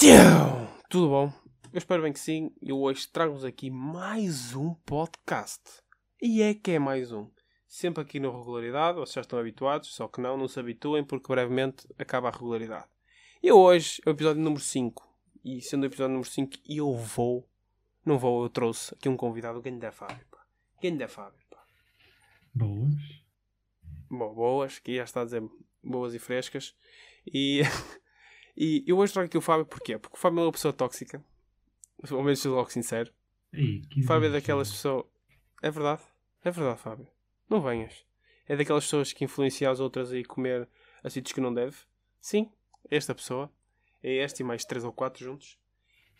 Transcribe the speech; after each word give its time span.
Tchau! 0.00 0.66
Tudo 0.88 1.10
bom? 1.10 1.32
Eu 1.70 1.76
espero 1.76 2.02
bem 2.02 2.10
que 2.10 2.18
sim. 2.18 2.50
E 2.62 2.72
hoje 2.72 3.06
trago-vos 3.06 3.44
aqui 3.44 3.68
mais 3.68 4.54
um 4.56 4.72
podcast. 4.72 5.60
E 6.22 6.40
é 6.40 6.54
que 6.54 6.70
é 6.70 6.78
mais 6.78 7.12
um. 7.12 7.30
Sempre 7.68 8.02
aqui 8.02 8.18
na 8.18 8.30
regularidade, 8.30 8.96
vocês 8.96 9.16
já 9.16 9.20
estão 9.20 9.38
habituados, 9.38 9.94
só 9.94 10.08
que 10.08 10.18
não, 10.18 10.38
não 10.38 10.48
se 10.48 10.58
habituem 10.58 11.04
porque 11.04 11.30
brevemente 11.30 11.86
acaba 11.98 12.28
a 12.28 12.30
regularidade. 12.30 12.86
E 13.42 13.52
hoje 13.52 14.00
é 14.06 14.08
o 14.08 14.12
episódio 14.12 14.40
número 14.40 14.62
5. 14.62 15.06
E 15.44 15.60
sendo 15.60 15.82
o 15.82 15.86
episódio 15.86 16.14
número 16.14 16.30
5, 16.30 16.56
eu 16.66 16.96
vou. 16.96 17.46
Não 18.02 18.18
vou, 18.18 18.42
eu 18.44 18.48
trouxe 18.48 18.94
aqui 18.94 19.06
um 19.06 19.18
convidado, 19.18 19.60
Ganda 19.60 19.92
Fábio. 19.92 20.24
Pá. 20.30 20.38
Ganda 20.82 21.08
Fábio. 21.08 21.44
Pá. 21.50 21.62
Boas. 22.54 22.94
Bom, 24.08 24.34
boas, 24.34 24.78
que 24.78 24.96
já 24.96 25.04
está 25.04 25.20
a 25.20 25.24
dizer 25.24 25.42
boas 25.84 26.14
e 26.14 26.18
frescas. 26.18 26.74
E, 27.26 27.60
e 28.56 28.84
eu 28.86 28.98
hoje 28.98 29.12
trago 29.12 29.26
aqui 29.26 29.38
o 29.38 29.40
Fábio 29.40 29.66
porquê? 29.66 29.98
Porque 29.98 30.16
o 30.16 30.18
Fábio 30.18 30.40
é 30.40 30.42
uma 30.44 30.52
pessoa 30.52 30.72
tóxica. 30.72 31.24
Ao 32.10 32.22
menos 32.22 32.40
sou 32.40 32.54
logo 32.54 32.70
sincero. 32.70 33.12
Ei, 33.52 33.82
O 33.98 34.06
Fábio 34.06 34.28
é 34.28 34.32
daquelas 34.32 34.70
pessoas. 34.70 35.04
É 35.62 35.70
verdade. 35.70 36.02
É 36.44 36.50
verdade, 36.50 36.80
Fábio. 36.80 37.06
Não 37.48 37.60
venhas. 37.60 38.04
É 38.48 38.56
daquelas 38.56 38.84
pessoas 38.84 39.12
que 39.12 39.24
influenciam 39.24 39.70
as 39.70 39.80
outras 39.80 40.12
a 40.12 40.16
ir 40.18 40.24
comer 40.24 40.68
a 41.04 41.10
sítios 41.10 41.32
que 41.32 41.40
não 41.40 41.52
deve. 41.52 41.76
Sim, 42.20 42.50
esta 42.90 43.14
pessoa. 43.14 43.50
É 44.02 44.24
este 44.24 44.40
e 44.40 44.44
mais 44.44 44.64
três 44.64 44.84
ou 44.84 44.92
quatro 44.92 45.22
juntos. 45.22 45.58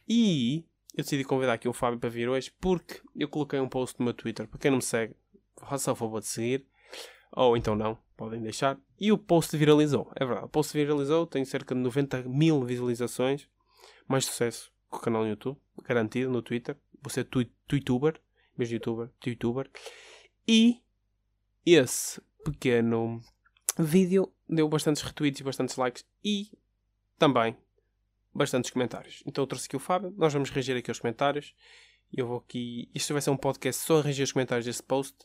E 0.08 0.64
eu 0.94 1.02
decidi 1.02 1.24
convidar 1.24 1.54
aqui 1.54 1.68
o 1.68 1.72
Fábio 1.72 1.98
para 1.98 2.10
vir 2.10 2.28
hoje 2.28 2.52
porque 2.60 3.00
eu 3.16 3.28
coloquei 3.28 3.58
um 3.58 3.68
post 3.68 3.98
no 3.98 4.04
meu 4.04 4.14
Twitter. 4.14 4.46
Para 4.46 4.58
quem 4.58 4.70
não 4.70 4.78
me 4.78 4.82
segue, 4.82 5.14
faça 5.56 5.92
o 5.92 5.96
favor 5.96 6.20
de 6.20 6.26
seguir. 6.26 6.66
Ou 7.32 7.56
então 7.56 7.74
não, 7.76 7.96
podem 8.20 8.42
deixar. 8.42 8.78
E 9.00 9.10
o 9.10 9.16
post 9.16 9.56
viralizou. 9.56 10.12
É 10.14 10.24
verdade, 10.26 10.44
o 10.44 10.48
post 10.50 10.76
viralizou. 10.76 11.26
Tem 11.26 11.42
cerca 11.42 11.74
de 11.74 11.80
90 11.80 12.22
mil 12.24 12.62
visualizações. 12.62 13.48
Mais 14.06 14.26
sucesso 14.26 14.70
que 14.90 14.96
o 14.98 15.00
canal 15.00 15.22
no 15.22 15.28
YouTube. 15.30 15.58
Garantido 15.84 16.30
no 16.30 16.42
Twitter. 16.42 16.76
Você 17.02 17.20
é 17.20 17.24
tui- 17.24 17.50
Twituber. 17.66 18.20
Mesmo 18.58 18.74
youtuber, 18.74 19.08
Twituber. 19.18 19.70
E 20.46 20.82
esse 21.64 22.20
pequeno 22.44 23.22
vídeo 23.78 24.30
deu 24.46 24.68
bastantes 24.68 25.00
retweets 25.02 25.40
e 25.40 25.44
bastantes 25.44 25.76
likes. 25.76 26.04
E 26.22 26.50
também 27.18 27.56
bastantes 28.34 28.70
comentários. 28.70 29.22
Então 29.24 29.42
eu 29.44 29.46
trouxe 29.46 29.64
aqui 29.64 29.76
o 29.76 29.80
Fábio. 29.80 30.12
Nós 30.18 30.32
vamos 30.34 30.50
reagir 30.50 30.76
aqui 30.76 30.90
aos 30.90 30.98
comentários. 31.00 31.54
Eu 32.12 32.26
vou 32.26 32.36
aqui. 32.36 32.90
Isto 32.94 33.14
vai 33.14 33.22
ser 33.22 33.30
um 33.30 33.36
podcast 33.36 33.82
só 33.82 34.00
a 34.00 34.02
reagir 34.02 34.22
aos 34.24 34.32
comentários 34.32 34.66
desse 34.66 34.82
post. 34.82 35.16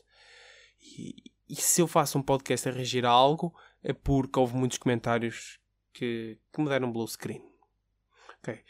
E, 0.80 1.14
e 1.48 1.54
se 1.54 1.80
eu 1.80 1.86
faço 1.86 2.18
um 2.18 2.22
podcast 2.22 2.68
a 2.68 2.72
reagir 2.72 3.04
a 3.04 3.10
algo, 3.10 3.54
é 3.82 3.92
porque 3.92 4.38
houve 4.38 4.56
muitos 4.56 4.78
comentários 4.78 5.58
que, 5.92 6.38
que 6.52 6.60
me 6.60 6.68
deram 6.68 6.92
blue 6.92 7.06
screen. 7.06 7.42
Ok. 8.38 8.60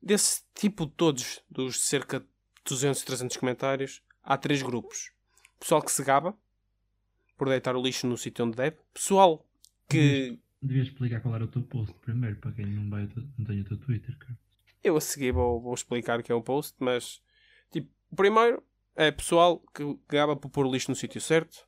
Desse 0.00 0.42
tipo 0.54 0.86
todos, 0.86 1.40
dos 1.50 1.80
cerca 1.80 2.20
de 2.20 2.26
200, 2.64 3.02
300 3.02 3.36
comentários, 3.36 4.02
há 4.22 4.36
três 4.36 4.62
grupos. 4.62 5.12
Pessoal 5.58 5.82
que 5.82 5.92
se 5.92 6.02
gaba 6.02 6.36
por 7.36 7.48
deitar 7.48 7.76
o 7.76 7.82
lixo 7.82 8.06
no 8.06 8.16
sítio 8.16 8.44
onde 8.44 8.56
deve. 8.56 8.76
Pessoal 8.92 9.46
que 9.88 10.40
Devias 10.62 10.86
explicar 10.86 11.20
qual 11.20 11.34
era 11.34 11.44
o 11.44 11.48
teu 11.48 11.62
post 11.62 11.92
primeiro, 11.94 12.36
para 12.36 12.52
quem 12.52 12.64
não, 12.66 12.88
vai, 12.88 13.08
não 13.36 13.44
tem 13.44 13.60
o 13.60 13.64
teu 13.64 13.76
Twitter, 13.78 14.16
cara. 14.16 14.38
Eu 14.82 14.96
a 14.96 15.00
seguir 15.00 15.32
vou, 15.32 15.60
vou 15.60 15.74
explicar 15.74 16.20
o 16.20 16.22
que 16.22 16.30
é 16.30 16.34
o 16.34 16.40
post, 16.40 16.76
mas 16.78 17.20
tipo, 17.68 17.90
o 18.08 18.14
primeiro 18.14 18.62
é 18.94 19.10
pessoal 19.10 19.58
que 19.74 19.98
gaba 20.08 20.36
por 20.36 20.50
pôr 20.50 20.66
o 20.66 20.72
lixo 20.72 20.88
no 20.88 20.94
sítio 20.94 21.20
certo. 21.20 21.66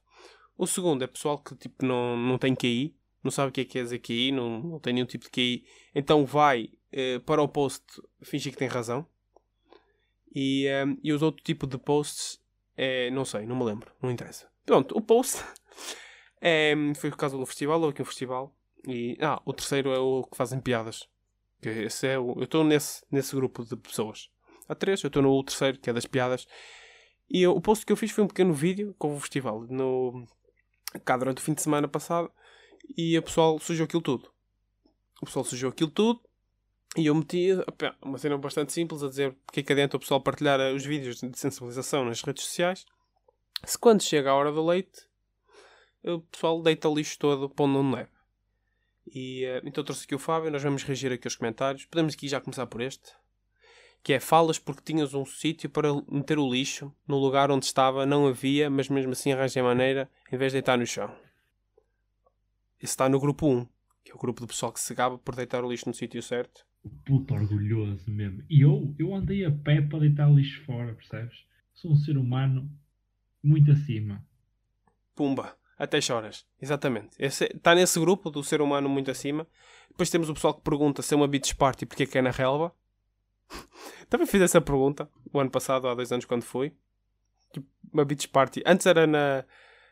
O 0.56 0.66
segundo 0.66 1.02
é 1.02 1.06
pessoal 1.06 1.38
que 1.38 1.54
tipo, 1.56 1.84
não, 1.84 2.16
não 2.16 2.38
tem 2.38 2.54
QI, 2.54 2.94
não 3.22 3.30
sabe 3.30 3.48
o 3.48 3.52
que 3.52 3.62
é 3.62 3.64
que 3.64 3.78
é 3.78 3.82
dizer 3.82 3.98
QI, 3.98 4.30
não, 4.32 4.60
não 4.62 4.78
tem 4.78 4.92
nenhum 4.92 5.06
tipo 5.06 5.24
de 5.24 5.30
QI, 5.30 5.64
então 5.94 6.24
vai 6.24 6.70
eh, 6.92 7.18
para 7.20 7.42
o 7.42 7.48
post 7.48 7.84
fingir 8.22 8.52
que 8.52 8.58
tem 8.58 8.68
razão. 8.68 9.06
E, 10.34 10.66
eh, 10.66 10.84
e 11.02 11.12
os 11.12 11.22
outros 11.22 11.44
tipos 11.44 11.68
de 11.68 11.78
posts, 11.78 12.40
é, 12.76 13.10
não 13.10 13.24
sei, 13.24 13.46
não 13.46 13.56
me 13.56 13.64
lembro, 13.64 13.90
não 14.02 14.10
interessa. 14.10 14.48
Pronto, 14.66 14.96
o 14.96 15.00
post 15.00 15.42
é, 16.40 16.74
foi 16.96 17.10
por 17.10 17.16
causa 17.16 17.36
do 17.36 17.46
festival, 17.46 17.80
houve 17.80 17.92
aqui 17.92 18.02
um 18.02 18.06
festival. 18.06 18.54
E, 18.86 19.16
ah, 19.20 19.40
o 19.44 19.52
terceiro 19.52 19.90
é 19.92 19.98
o 19.98 20.24
que 20.24 20.36
fazem 20.36 20.60
piadas. 20.60 21.08
Que 21.62 21.68
esse 21.68 22.06
é 22.06 22.18
o, 22.18 22.34
eu 22.36 22.44
estou 22.44 22.62
nesse, 22.62 23.02
nesse 23.10 23.34
grupo 23.34 23.64
de 23.64 23.76
pessoas. 23.76 24.28
Há 24.68 24.74
três, 24.74 25.02
eu 25.02 25.08
estou 25.08 25.22
no 25.22 25.42
terceiro, 25.42 25.78
que 25.78 25.88
é 25.88 25.92
das 25.92 26.04
piadas. 26.06 26.46
E 27.30 27.42
eu- 27.42 27.52
o 27.56 27.60
post 27.60 27.86
que 27.86 27.92
eu 27.92 27.96
fiz 27.96 28.10
foi 28.10 28.24
um 28.24 28.28
pequeno 28.28 28.52
vídeo 28.52 28.94
com 28.98 29.14
o 29.16 29.20
festival 29.20 29.62
no, 29.70 30.26
cá 31.04 31.16
durante 31.16 31.38
o 31.38 31.42
fim 31.42 31.54
de 31.54 31.62
semana 31.62 31.88
passado. 31.88 32.30
E 32.96 33.16
o 33.18 33.22
pessoal 33.22 33.58
sujou 33.58 33.84
aquilo 33.84 34.02
tudo. 34.02 34.30
O 35.20 35.26
pessoal 35.26 35.44
sujou 35.44 35.70
aquilo 35.70 35.90
tudo. 35.90 36.20
E 36.96 37.06
eu 37.06 37.14
meti 37.14 37.48
uma 38.00 38.18
cena 38.18 38.38
bastante 38.38 38.72
simples 38.72 39.02
a 39.02 39.08
dizer 39.08 39.34
porque 39.44 39.60
é 39.60 39.62
que 39.62 39.72
adianta 39.72 39.96
o 39.96 40.00
pessoal 40.00 40.20
partilhar 40.20 40.60
eh, 40.60 40.72
os 40.72 40.84
vídeos 40.84 41.20
de 41.20 41.38
sensibilização 41.38 42.04
nas 42.04 42.22
redes 42.22 42.44
sociais. 42.44 42.84
Se 43.64 43.76
quando 43.76 44.02
chega 44.02 44.30
a 44.30 44.34
hora 44.34 44.52
do 44.52 44.64
leite, 44.64 45.08
o 46.04 46.20
pessoal 46.20 46.62
deita 46.62 46.88
o 46.88 46.94
lixo 46.94 47.18
todo 47.18 47.48
para 47.48 47.64
onde 47.64 47.74
não 47.74 47.90
deve. 47.90 48.10
E, 49.12 49.44
eh, 49.44 49.60
então 49.64 49.82
trouxe 49.82 50.04
aqui 50.04 50.14
o 50.14 50.20
Fábio, 50.20 50.52
nós 50.52 50.62
vamos 50.62 50.84
reagir 50.84 51.12
aqui 51.12 51.26
aos 51.26 51.34
comentários. 51.34 51.84
Podemos 51.84 52.14
aqui 52.14 52.28
já 52.28 52.40
começar 52.40 52.66
por 52.66 52.80
este. 52.80 53.12
Que 54.04 54.12
é 54.12 54.20
falas 54.20 54.58
porque 54.58 54.82
tinhas 54.84 55.14
um 55.14 55.24
sítio 55.24 55.68
para 55.68 55.88
meter 56.08 56.38
o 56.38 56.48
lixo 56.48 56.94
no 57.08 57.18
lugar 57.18 57.50
onde 57.50 57.64
estava, 57.64 58.06
não 58.06 58.28
havia, 58.28 58.70
mas 58.70 58.88
mesmo 58.88 59.10
assim 59.12 59.32
arranjei 59.32 59.62
maneira 59.62 60.08
em 60.30 60.36
vez 60.36 60.52
de 60.52 60.58
deitar 60.58 60.78
no 60.78 60.86
chão. 60.86 61.08
Isso 62.76 62.92
está 62.92 63.08
no 63.08 63.18
grupo 63.18 63.48
1, 63.48 63.66
que 64.04 64.12
é 64.12 64.14
o 64.14 64.18
grupo 64.18 64.42
do 64.42 64.46
pessoal 64.46 64.70
que 64.70 64.78
se 64.78 64.94
gaba 64.94 65.18
por 65.18 65.34
deitar 65.34 65.64
o 65.64 65.70
lixo 65.70 65.88
no 65.88 65.94
sítio 65.94 66.22
certo. 66.22 66.66
Puto 67.06 67.32
orgulhoso 67.32 68.10
mesmo. 68.10 68.44
E 68.48 68.60
eu, 68.60 68.94
eu 68.98 69.14
andei 69.14 69.42
a 69.44 69.50
pé 69.50 69.80
para 69.80 70.00
deitar 70.00 70.28
o 70.28 70.36
lixo 70.36 70.62
fora, 70.66 70.92
percebes? 70.92 71.46
Sou 71.72 71.90
um 71.90 71.96
ser 71.96 72.18
humano 72.18 72.70
muito 73.42 73.72
acima. 73.72 74.22
Pumba, 75.14 75.56
até 75.78 75.98
choras. 76.00 76.44
Exatamente. 76.60 77.16
Esse, 77.18 77.44
está 77.44 77.74
nesse 77.74 77.98
grupo 77.98 78.30
do 78.30 78.44
ser 78.44 78.60
humano 78.60 78.88
muito 78.88 79.10
acima. 79.10 79.46
Depois 79.88 80.10
temos 80.10 80.28
o 80.28 80.34
pessoal 80.34 80.54
que 80.54 80.62
pergunta 80.62 81.00
se 81.00 81.14
é 81.14 81.16
uma 81.16 81.26
beach 81.26 81.56
party 81.56 81.86
porque 81.86 82.02
é 82.02 82.06
que 82.06 82.18
é 82.18 82.22
na 82.22 82.30
relva. 82.30 82.74
Também 84.08 84.26
fiz 84.26 84.40
essa 84.40 84.60
pergunta 84.60 85.08
o 85.32 85.40
ano 85.40 85.50
passado, 85.50 85.88
há 85.88 85.94
dois 85.94 86.12
anos, 86.12 86.24
quando 86.24 86.42
fui. 86.42 86.72
Tipo, 87.52 87.66
uma 87.92 88.04
beach 88.04 88.28
party. 88.28 88.62
Antes 88.66 88.86
era 88.86 89.06
na, 89.06 89.44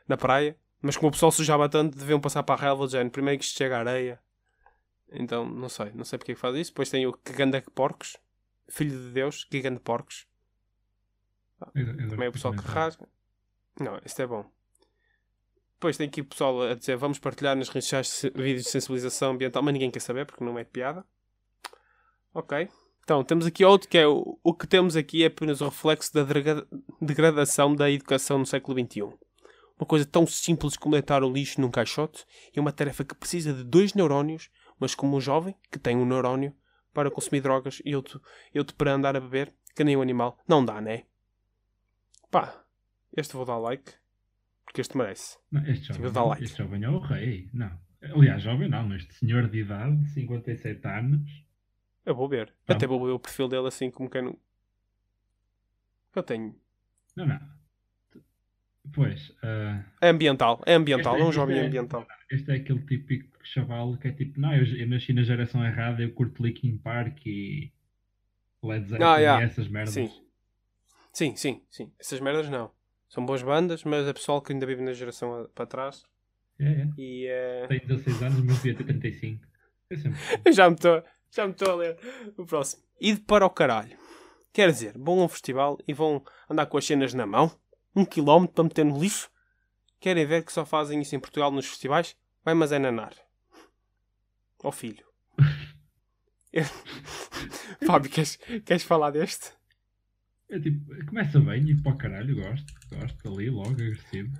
na 0.06 0.16
praia, 0.16 0.56
mas 0.80 0.96
como 0.96 1.08
o 1.08 1.12
pessoal 1.12 1.32
sujava 1.32 1.68
tanto, 1.68 1.96
deviam 1.96 2.20
passar 2.20 2.42
para 2.42 2.54
a 2.54 2.64
relva 2.64 2.86
de 2.86 2.92
género. 2.92 3.10
Primeiro 3.10 3.38
que 3.38 3.44
isto 3.44 3.56
chega 3.56 3.76
a 3.76 3.80
areia. 3.80 4.20
Então, 5.10 5.48
não 5.48 5.68
sei. 5.68 5.92
Não 5.94 6.04
sei 6.04 6.18
porque 6.18 6.32
é 6.32 6.34
que 6.34 6.40
faz 6.40 6.56
isso. 6.56 6.70
Depois 6.70 6.90
tem 6.90 7.06
o 7.06 7.12
que 7.12 7.32
ganda 7.32 7.62
porcos. 7.74 8.16
Filho 8.68 8.90
de 8.90 9.10
Deus, 9.10 9.44
que 9.44 9.60
ganda 9.60 9.80
porcos. 9.80 10.26
Também 11.72 12.26
é 12.26 12.28
o 12.28 12.32
pessoal 12.32 12.54
que 12.54 12.62
rasga. 12.62 13.06
Não, 13.78 14.00
isto 14.04 14.20
é 14.20 14.26
bom. 14.26 14.50
Depois 15.74 15.96
tem 15.96 16.06
aqui 16.06 16.20
o 16.20 16.24
pessoal 16.24 16.62
a 16.62 16.74
dizer 16.74 16.96
vamos 16.96 17.18
partilhar 17.18 17.56
nas 17.56 17.68
redes 17.68 17.88
sociais 17.88 18.32
vídeos 18.34 18.64
de 18.64 18.70
sensibilização 18.70 19.32
ambiental, 19.32 19.62
mas 19.62 19.72
ninguém 19.72 19.90
quer 19.90 20.00
saber 20.00 20.26
porque 20.26 20.44
não 20.44 20.58
é 20.58 20.64
de 20.64 20.70
piada. 20.70 21.04
Ok. 22.32 22.68
Então, 23.04 23.24
temos 23.24 23.46
aqui 23.46 23.64
outro 23.64 23.88
que 23.88 23.98
é 23.98 24.06
o, 24.06 24.38
o 24.42 24.54
que 24.54 24.66
temos 24.66 24.96
aqui 24.96 25.24
é 25.24 25.26
apenas 25.26 25.60
o 25.60 25.64
reflexo 25.66 26.12
da 26.14 26.22
degra- 26.22 26.66
degradação 27.00 27.74
da 27.74 27.90
educação 27.90 28.38
no 28.38 28.46
século 28.46 28.78
XXI. 28.78 29.02
Uma 29.02 29.86
coisa 29.86 30.06
tão 30.06 30.26
simples 30.26 30.76
como 30.76 30.94
deitar 30.94 31.24
o 31.24 31.32
lixo 31.32 31.60
num 31.60 31.70
caixote 31.70 32.24
é 32.54 32.60
uma 32.60 32.72
tarefa 32.72 33.04
que 33.04 33.14
precisa 33.16 33.52
de 33.52 33.64
dois 33.64 33.94
neurónios, 33.94 34.48
mas 34.78 34.94
como 34.94 35.16
um 35.16 35.20
jovem 35.20 35.54
que 35.70 35.78
tem 35.78 35.96
um 35.96 36.04
neurónio 36.06 36.54
para 36.94 37.10
consumir 37.10 37.40
drogas 37.40 37.82
e 37.84 37.96
outro, 37.96 38.22
outro 38.54 38.76
para 38.76 38.92
andar 38.92 39.16
a 39.16 39.20
beber, 39.20 39.52
que 39.74 39.82
nem 39.82 39.96
um 39.96 40.02
animal, 40.02 40.38
não 40.46 40.64
dá, 40.64 40.80
né? 40.80 41.04
Pá, 42.30 42.62
este 43.16 43.34
vou 43.34 43.44
dar 43.44 43.58
like. 43.58 43.92
Porque 44.64 44.80
este 44.80 44.96
merece. 44.96 45.36
Não, 45.50 45.66
este, 45.66 45.88
jovem, 45.88 46.12
dar 46.12 46.24
like. 46.24 46.44
este 46.44 46.58
jovem 46.58 46.84
é 46.84 46.88
o 46.88 46.98
rei. 46.98 47.50
Não. 47.52 47.70
Aliás, 48.14 48.42
jovem 48.42 48.68
não, 48.68 48.94
este 48.94 49.12
senhor 49.14 49.48
de 49.48 49.60
idade, 49.60 50.08
57 50.10 50.86
anos. 50.86 51.30
Eu 52.04 52.14
vou 52.14 52.28
ver. 52.28 52.52
Tá. 52.66 52.74
Até 52.74 52.86
vou 52.86 53.04
ver 53.04 53.12
o 53.12 53.18
perfil 53.18 53.48
dele 53.48 53.68
assim 53.68 53.90
como 53.90 54.10
quem 54.10 54.22
não. 54.22 54.38
Eu 56.14 56.22
tenho. 56.22 56.54
Não, 57.16 57.26
não. 57.26 57.40
Pois, 58.94 59.32
ah, 59.42 59.84
É 60.00 60.08
ambiental. 60.08 60.60
É 60.66 60.74
ambiental. 60.74 61.14
Este- 61.14 61.24
É 61.24 61.28
um 61.28 61.32
jovem 61.32 61.58
é- 61.58 61.66
ambiental. 61.66 62.06
este 62.30 62.50
é 62.50 62.56
aquele 62.56 62.80
típico 62.80 63.38
chaval 63.44 63.96
que 63.96 64.08
é 64.08 64.12
tipo, 64.12 64.40
não, 64.40 64.52
eu, 64.54 64.64
eu 64.76 64.88
nasci 64.88 65.12
na 65.12 65.22
geração 65.22 65.64
errada, 65.64 66.02
eu 66.02 66.12
curto 66.12 66.42
Linkin 66.42 66.76
Park 66.78 67.24
e 67.26 67.72
Led 68.62 68.86
Zeppelin 68.88 69.04
Ah, 69.08 69.16
yeah. 69.18 69.42
e 69.42 69.46
essas 69.46 69.68
merdas. 69.68 69.94
Sim. 69.94 70.10
Sim, 71.12 71.36
sim, 71.36 71.62
sim. 71.70 71.92
Essas 71.98 72.20
merdas 72.20 72.48
não. 72.48 72.70
São 73.08 73.24
boas 73.24 73.42
bandas, 73.42 73.84
mas 73.84 74.06
é 74.06 74.12
pessoal 74.12 74.40
que 74.42 74.52
ainda 74.52 74.66
vive 74.66 74.82
na 74.82 74.92
geração 74.92 75.48
para 75.54 75.66
trás. 75.66 76.02
É, 76.58 76.64
é. 76.64 76.88
E 76.98 77.26
é. 77.28 77.66
Tenho 77.68 77.86
16 77.86 78.22
anos, 78.22 78.40
mas 78.42 78.56
devia 78.56 78.74
ter 78.74 78.84
35. 78.84 79.46
É 79.90 79.96
sempre. 79.96 80.18
Eu 80.44 80.52
já 80.52 80.68
me 80.68 80.74
estou 80.74 81.02
já 81.34 81.46
me 81.46 81.52
estou 81.52 81.72
a 81.72 81.74
ler 81.76 81.98
o 82.36 82.44
próximo. 82.46 82.82
E 83.00 83.14
de 83.14 83.20
para 83.20 83.44
o 83.46 83.50
caralho. 83.50 83.98
Quer 84.52 84.70
dizer, 84.70 84.96
vão 84.98 85.20
a 85.20 85.24
um 85.24 85.28
festival 85.28 85.78
e 85.88 85.92
vão 85.94 86.22
andar 86.48 86.66
com 86.66 86.76
as 86.76 86.84
cenas 86.86 87.14
na 87.14 87.26
mão, 87.26 87.50
um 87.96 88.04
quilómetro 88.04 88.54
para 88.54 88.64
meter 88.64 88.84
no 88.84 89.00
lixo. 89.00 89.30
Querem 89.98 90.26
ver 90.26 90.44
que 90.44 90.52
só 90.52 90.64
fazem 90.66 91.00
isso 91.00 91.14
em 91.16 91.20
Portugal 91.20 91.50
nos 91.50 91.66
festivais? 91.66 92.16
Vai 92.44 92.54
mas 92.54 92.72
é 92.72 92.78
nanar. 92.78 93.14
Ó 94.62 94.70
filho. 94.70 95.04
Eu, 96.52 96.64
Fábio, 97.86 98.10
queres, 98.10 98.36
queres 98.64 98.82
falar 98.82 99.10
deste? 99.10 99.52
É 100.50 100.58
tipo, 100.60 100.84
começa 101.06 101.40
bem 101.40 101.70
e 101.70 101.80
para 101.82 101.92
o 101.92 101.96
caralho, 101.96 102.36
gosto, 102.36 102.72
gosto 102.90 103.28
ali, 103.28 103.48
logo, 103.48 103.70
agressivo. 103.70 104.36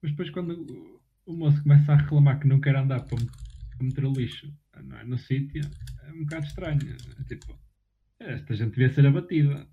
Mas 0.00 0.12
depois 0.12 0.30
quando 0.30 0.52
o- 0.52 1.00
o 1.26 1.32
moço 1.36 1.60
começa 1.62 1.92
a 1.92 1.96
reclamar 1.96 2.38
que 2.38 2.46
não 2.46 2.60
quer 2.60 2.76
andar 2.76 3.00
para 3.04 3.16
meter 3.82 4.04
o 4.04 4.12
lixo 4.12 4.52
não 4.82 4.96
é, 4.98 5.04
no 5.04 5.16
sítio, 5.18 5.62
é 6.02 6.12
um 6.12 6.20
bocado 6.24 6.46
estranho. 6.46 6.78
É 7.20 7.24
tipo, 7.24 7.58
esta 8.20 8.54
gente 8.54 8.70
devia 8.70 8.90
ser 8.90 9.06
abatida. 9.06 9.66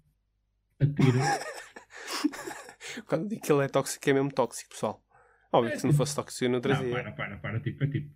A 0.80 0.86
tiro. 0.86 1.20
Quando 3.08 3.28
digo 3.28 3.42
que 3.42 3.52
ele 3.52 3.64
é 3.64 3.68
tóxico, 3.68 4.10
é 4.10 4.14
mesmo 4.14 4.32
tóxico, 4.34 4.70
pessoal. 4.70 5.04
Óbvio 5.52 5.70
É, 5.70 5.74
que 5.74 5.80
se 5.80 5.84
não 5.86 5.92
tipo- 5.92 5.98
fosse 6.04 6.16
tóxico, 6.16 6.44
eu 6.46 6.50
não 6.50 6.56
Não, 6.56 6.62
trazia. 6.62 6.90
para, 6.92 7.12
para, 7.12 7.38
para, 7.38 7.60
tipo, 7.60 7.84
é 7.84 7.88
tipo. 7.88 8.14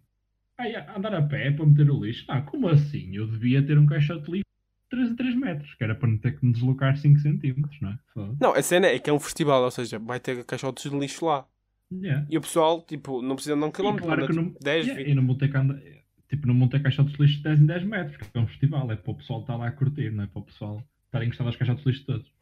Ai, 0.58 0.74
andar 0.96 1.14
a 1.14 1.22
pé 1.22 1.52
para 1.52 1.66
meter 1.66 1.90
o 1.90 2.04
lixo? 2.04 2.26
Ah, 2.30 2.42
como 2.42 2.68
assim? 2.70 3.14
Eu 3.16 3.28
devia 3.30 3.66
ter 3.66 3.78
um 3.78 3.86
caixote 3.86 4.26
de 4.26 4.32
lixo 4.32 4.44
de 4.46 4.90
3 4.90 5.12
a 5.12 5.16
3 5.16 5.36
metros, 5.36 5.76
que 5.76 5.84
era 5.84 5.96
para 5.96 6.08
não 6.10 6.18
ter 6.18 6.38
que 6.40 6.46
me 6.46 6.54
deslocar 6.54 6.96
5 6.96 7.20
centímetros, 7.20 7.78
não 7.82 7.90
é? 7.92 8.00
Não, 8.40 8.54
a 8.54 8.62
cena 8.62 8.88
é 8.88 8.98
que 9.00 9.10
é 9.10 9.14
um 9.14 9.20
festival, 9.20 9.64
ou 9.64 9.72
seja, 9.72 10.00
vai 10.00 10.20
ter 10.20 10.44
caixotes 10.46 10.90
de 10.90 10.98
lixo 10.98 11.26
lá. 11.26 11.46
Yeah. 11.92 12.26
E 12.30 12.38
o 12.38 12.42
pessoal, 12.42 12.82
tipo, 12.82 13.22
não 13.22 13.36
precisa 13.36 13.56
andar 13.56 13.68
um 13.68 13.72
quilómetro, 13.72 14.06
claro 14.06 14.34
não, 14.34 14.46
tipo 14.50 14.64
10, 14.64 14.86
yeah, 14.86 15.04
20. 15.04 15.12
e 15.12 15.16
não 15.16 15.26
vou 15.26 15.38
ter 15.38 15.50
que 15.50 15.58
andar. 15.58 15.80
Tipo, 16.28 16.48
não 16.48 16.58
vão 16.58 16.68
ter 16.68 16.82
caixotes 16.82 17.14
de 17.14 17.22
lixo 17.22 17.38
de 17.38 17.44
10 17.44 17.60
em 17.60 17.66
10 17.66 17.84
metros, 17.84 18.18
porque 18.18 18.38
é 18.38 18.42
um 18.42 18.48
festival, 18.48 18.92
é 18.92 18.96
para 18.96 19.12
o 19.12 19.16
pessoal 19.16 19.42
estar 19.42 19.56
lá 19.56 19.68
a 19.68 19.72
curtir, 19.72 20.10
não 20.10 20.24
é 20.24 20.28
para 20.28 20.40
o 20.40 20.46
pessoal 20.46 20.84
estar 21.06 21.24
encostado 21.24 21.48
aos 21.48 21.56
caixotes 21.56 21.84
de 21.84 21.92
lixo 21.92 22.06
todos. 22.06 22.34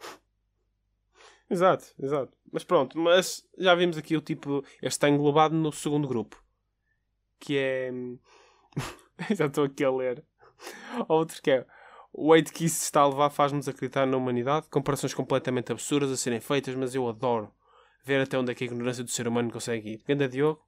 Exato, 1.49 1.85
exato. 2.01 2.33
Mas 2.51 2.63
pronto, 2.63 2.97
mas 2.97 3.43
já 3.57 3.75
vimos 3.75 3.97
aqui 3.97 4.15
o 4.15 4.21
tipo. 4.21 4.63
Este 4.77 4.87
está 4.87 5.09
englobado 5.09 5.53
no 5.53 5.71
segundo 5.71 6.07
grupo. 6.07 6.41
Que 7.39 7.57
é. 7.57 7.91
já 9.35 9.47
estou 9.47 9.65
aqui 9.65 9.83
a 9.83 9.91
ler. 9.91 10.23
Outro 11.07 11.41
que 11.41 11.51
é. 11.51 11.65
O 12.11 12.33
hate 12.33 12.53
que 12.53 12.65
isso 12.65 12.83
está 12.83 13.01
a 13.01 13.07
levar 13.07 13.29
faz-nos 13.29 13.67
acreditar 13.67 14.05
na 14.05 14.15
humanidade. 14.17 14.69
Comparações 14.69 15.13
completamente 15.13 15.71
absurdas 15.71 16.11
a 16.11 16.17
serem 16.17 16.39
feitas, 16.39 16.73
mas 16.75 16.95
eu 16.95 17.07
adoro 17.07 17.51
ver 18.03 18.21
até 18.21 18.37
onde 18.37 18.51
é 18.51 18.55
que 18.55 18.63
a 18.63 18.67
ignorância 18.67 19.03
do 19.03 19.09
ser 19.09 19.27
humano 19.27 19.51
consegue 19.51 19.93
ir. 19.93 20.03
Ganda 20.07 20.27
Diogo, 20.27 20.61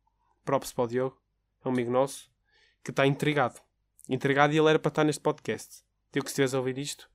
props 0.43 0.71
para 0.71 0.83
o 0.83 0.87
Diogo, 0.87 1.21
é 1.63 1.67
um 1.67 1.71
amigo 1.71 1.91
nosso, 1.91 2.31
que 2.83 2.91
está 2.91 3.05
intrigado. 3.05 3.59
Intrigado 4.07 4.53
e 4.53 4.57
ele 4.57 4.69
era 4.69 4.79
para 4.79 4.89
estar 4.89 5.03
neste 5.03 5.21
podcast. 5.21 5.83
Diogo, 6.11 6.25
que 6.25 6.31
se 6.31 6.41
estiveres 6.41 6.53
a 6.53 6.59
ouvir 6.59 6.77
isto, 6.77 7.09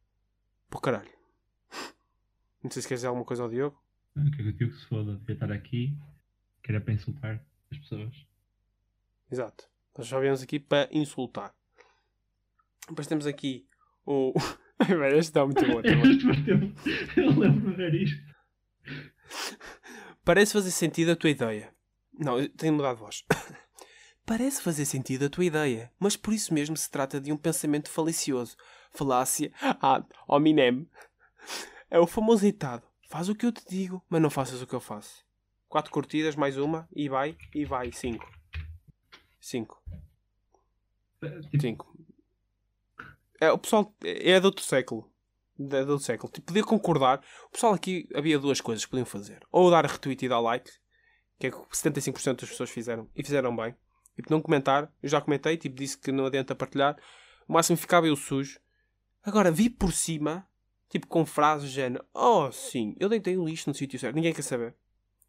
por 0.69 0.81
caralho. 0.81 1.11
Não 2.63 2.71
sei 2.71 2.83
se 2.83 2.89
queres 2.89 3.01
dizer 3.01 3.09
alguma 3.09 3.25
coisa 3.25 3.43
ao 3.43 3.49
Diogo. 3.49 3.81
Ah, 4.17 4.25
que 4.35 4.43
é 4.43 4.53
que 4.53 4.65
o 4.65 4.71
que 4.71 4.77
se 4.77 4.87
foda, 4.87 5.17
devia 5.17 5.35
estar 5.35 5.51
aqui, 5.53 5.97
que 6.63 6.73
era 6.73 6.81
para 6.81 6.93
insultar 6.93 7.43
as 7.71 7.79
pessoas. 7.79 8.27
Exato. 9.31 9.69
Nós 9.97 10.07
só 10.07 10.21
viemos 10.21 10.43
aqui 10.43 10.59
para 10.59 10.89
insultar. 10.93 11.55
Depois 12.89 13.07
temos 13.07 13.27
aqui 13.27 13.67
o. 14.05 14.33
Velho, 14.87 15.19
este 15.19 15.31
está 15.31 15.45
muito 15.45 15.65
bom 15.67 15.77
bateu. 15.83 15.93
Eu 17.17 17.39
lembro 17.39 17.71
de 17.71 17.77
ver 17.77 17.95
isto. 17.95 18.31
Parece 20.25 20.53
fazer 20.53 20.71
sentido 20.71 21.13
a 21.13 21.17
tua 21.17 21.31
ideia. 21.31 21.75
Não, 22.13 22.39
eu 22.39 22.49
tenho 22.49 22.75
mudado 22.75 22.97
de 22.97 23.01
voz. 23.01 23.25
Parece 24.27 24.63
fazer 24.63 24.85
sentido 24.85 25.25
a 25.25 25.31
tua 25.31 25.45
ideia, 25.45 25.91
mas 25.99 26.17
por 26.17 26.33
isso 26.33 26.55
mesmo 26.55 26.77
se 26.77 26.91
trata 26.91 27.21
de 27.21 27.33
um 27.33 27.37
pensamento 27.37 27.91
falicioso. 27.91 28.57
Falácia 28.93 29.53
ad 29.61 30.07
hominem. 30.29 30.89
É 31.91 31.99
o 31.99 32.07
famoso 32.07 32.43
ditado. 32.43 32.87
Faz 33.09 33.29
o 33.29 33.35
que 33.35 33.45
eu 33.45 33.51
te 33.51 33.65
digo, 33.69 34.05
mas 34.09 34.23
não 34.23 34.31
faças 34.31 34.63
o 34.63 34.67
que 34.67 34.75
eu 34.75 34.81
faço. 34.81 35.25
Quatro 35.69 35.91
curtidas, 35.91 36.37
mais 36.37 36.57
uma, 36.57 36.89
e 36.95 37.09
vai, 37.09 37.37
e 37.53 37.65
vai. 37.65 37.91
Cinco. 37.93 38.31
Cinco. 39.41 39.83
Tipo, 41.51 41.61
Cinco. 41.61 41.99
É, 43.41 43.51
o 43.51 43.59
pessoal 43.59 43.93
é 44.05 44.39
de 44.39 44.47
outro 44.47 44.65
século. 44.65 45.10
É 45.69 45.81
outro 45.81 45.99
século. 45.99 46.33
Tipo, 46.33 46.47
podia 46.47 46.65
concordar. 46.65 47.23
O 47.49 47.51
pessoal 47.51 47.75
aqui 47.75 48.09
havia 48.15 48.39
duas 48.39 48.61
coisas 48.61 48.85
que 48.85 48.91
podiam 48.91 49.05
fazer. 49.05 49.41
Ou 49.53 49.71
dar 49.71 49.85
retweet 49.85 50.25
e 50.25 50.29
dar 50.29 50.41
like, 50.41 50.71
que 51.39 51.49
é 51.49 51.51
que 51.51 51.57
75% 51.57 52.41
das 52.41 52.49
pessoas 52.49 52.71
fizeram. 52.71 53.09
E 53.15 53.23
fizeram 53.23 53.55
bem. 53.55 53.75
Tipo, 54.17 54.31
não 54.31 54.41
comentar. 54.41 54.91
Eu 55.03 55.09
já 55.09 55.21
comentei, 55.21 55.57
tipo, 55.57 55.77
disse 55.77 55.99
que 55.99 56.11
não 56.11 56.27
adianta 56.27 56.55
partilhar. 56.55 56.97
O 57.47 57.53
máximo 57.53 57.77
ficava 57.77 58.07
eu 58.07 58.17
sujo. 58.17 58.59
Agora, 59.23 59.51
vi 59.51 59.69
por 59.69 59.93
cima, 59.93 60.47
tipo, 60.89 61.07
com 61.07 61.27
frases 61.27 61.69
do 61.69 61.73
género: 61.73 62.05
Oh, 62.15 62.51
sim, 62.51 62.97
eu 62.99 63.09
deitei 63.09 63.37
o 63.37 63.45
lixo 63.45 63.69
no 63.69 63.75
sítio 63.75 63.99
certo. 63.99 64.15
Ninguém 64.15 64.33
quer 64.33 64.43
saber. 64.43 64.75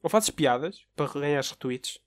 Ou 0.02 0.10
fazes 0.10 0.30
piadas 0.30 0.86
para 0.96 1.12
ganhar 1.12 1.42
retweets. 1.42 2.00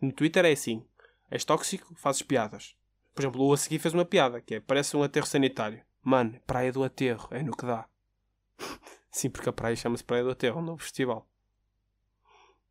No 0.00 0.12
Twitter 0.12 0.44
é 0.44 0.52
assim: 0.52 0.84
és 1.30 1.44
tóxico, 1.44 1.94
fazes 1.96 2.22
piadas. 2.22 2.74
Por 3.14 3.22
exemplo, 3.22 3.44
o 3.44 3.52
a 3.52 3.56
seguir 3.56 3.78
fez 3.78 3.94
uma 3.94 4.04
piada, 4.04 4.40
que 4.40 4.56
é, 4.56 4.60
parece 4.60 4.96
um 4.96 5.02
aterro 5.02 5.26
sanitário. 5.26 5.82
Mano, 6.02 6.40
Praia 6.46 6.72
do 6.72 6.82
Aterro, 6.82 7.28
é 7.30 7.42
no 7.42 7.56
que 7.56 7.66
dá. 7.66 7.86
Sim, 9.10 9.30
porque 9.30 9.48
a 9.48 9.52
praia 9.52 9.76
chama-se 9.76 10.04
Praia 10.04 10.22
do 10.24 10.30
Aterro, 10.30 10.60
um 10.60 10.64
novo 10.64 10.82
festival. 10.82 11.28